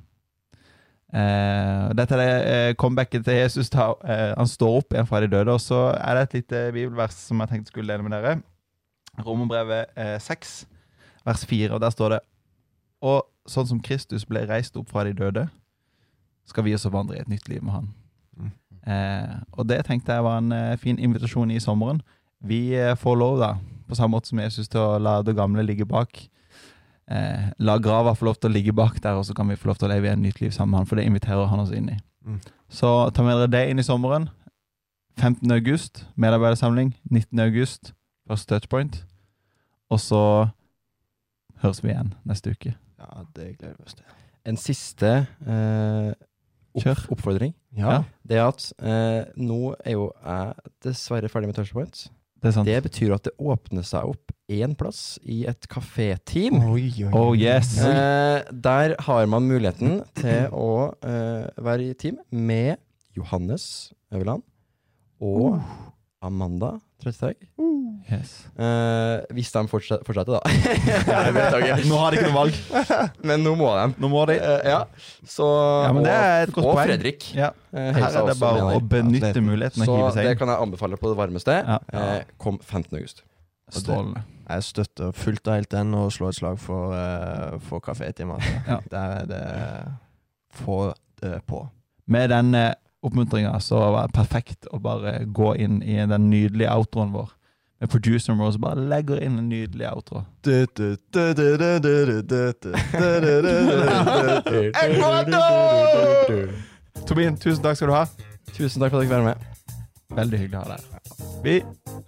[1.11, 3.69] Eh, dette er eh, comebacket til Jesus.
[3.69, 5.51] Ta, eh, han står opp igjen fra de døde.
[5.51, 8.37] Og så er det et lite bibelvers som jeg tenkte skulle dele med dere.
[9.25, 10.53] Romerbrevet eh, 6,
[11.27, 12.19] vers 4, og der står det
[13.01, 15.47] Og sånn som Kristus ble reist opp fra de døde,
[16.49, 17.89] skal vi også vandre i et nytt liv med han.
[18.37, 18.51] Mm.
[18.93, 22.01] Eh, og det tenkte jeg var en eh, fin invitasjon i sommeren.
[22.41, 23.55] Vi eh, får lov, da,
[23.87, 26.23] på samme måte som Jesus, til å la det gamle ligge bak.
[27.11, 29.71] Eh, la grava få lov til å ligge bak der, og så kan vi få
[29.71, 31.63] lov til å leve i et nytt liv sammen med han, for det inviterer han
[31.63, 31.97] oss inn i.
[32.25, 32.39] Mm.
[32.71, 34.29] Så ta med dere det inn i sommeren.
[35.19, 35.51] 15.
[35.51, 36.95] august, medarbeidersamling.
[37.11, 37.39] 19.
[37.39, 37.93] august,
[38.29, 39.03] first touchpoint.
[39.91, 40.23] Og så
[41.61, 42.73] høres vi igjen neste uke.
[43.01, 44.07] Ja, det gleder vi oss til.
[44.47, 45.11] En siste
[45.45, 46.13] eh,
[46.75, 47.53] opp, oppfordring.
[47.77, 48.01] Ja.
[48.27, 52.07] Det at eh, nå er jo jeg dessverre ferdig med Touchpoint.
[52.41, 52.69] Det er sant.
[52.69, 56.57] Det betyr at det åpner seg opp én plass i et kaféteam.
[56.71, 57.75] Oi, oi, Oh yes!
[57.85, 60.71] Eh, der har man muligheten til å
[61.05, 62.81] eh, være i team med
[63.15, 64.43] Johannes Øverland
[65.21, 65.59] og
[66.21, 67.33] Amanda Trøttehaug.
[68.11, 68.31] yes.
[68.53, 70.51] Uh, hvis de fortsetter, fortsetter da.
[71.25, 71.77] Jeg vet ikke.
[71.89, 72.59] Nå har de ikke noe valg.
[73.31, 73.85] Men nå må de.
[74.03, 74.35] Nå må de.
[74.37, 74.81] Uh, ja.
[75.25, 75.47] Så,
[75.87, 76.81] Ja, men det er et og, godt og.
[76.83, 77.25] Fredrik.
[77.37, 77.49] Ja.
[77.73, 78.77] eh, Her er det bare mener.
[78.77, 81.57] å benytte muligheten Så det kan jeg anbefale på det varmeste.
[81.57, 81.79] Ja.
[81.89, 82.99] Eh, kom 15.
[82.99, 83.23] august.
[83.73, 84.21] Strålende.
[84.51, 88.43] Jeg støtter fullt og helt den, og slår et slag for, uh, for kafétimer.
[88.67, 88.77] Ja.
[88.91, 89.43] Der er det
[90.61, 90.91] Få
[91.23, 91.63] det på.
[92.11, 92.51] Med den
[93.01, 97.29] oppmuntringa så var det perfekt å bare gå inn i den nydelige outroen vår.
[97.81, 100.21] Med produceren vår som bare legger inn en nydelig outro.
[107.09, 108.05] Tobin, tusen takk skal du ha.
[108.53, 109.35] Tusen takk for at du fikk være med.
[110.13, 111.01] Veldig hyggelig å ha deg her.
[111.41, 111.55] Vi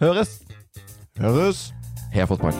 [0.03, 0.35] høres.
[1.17, 1.71] Høres!
[2.13, 2.53] Heia fotball.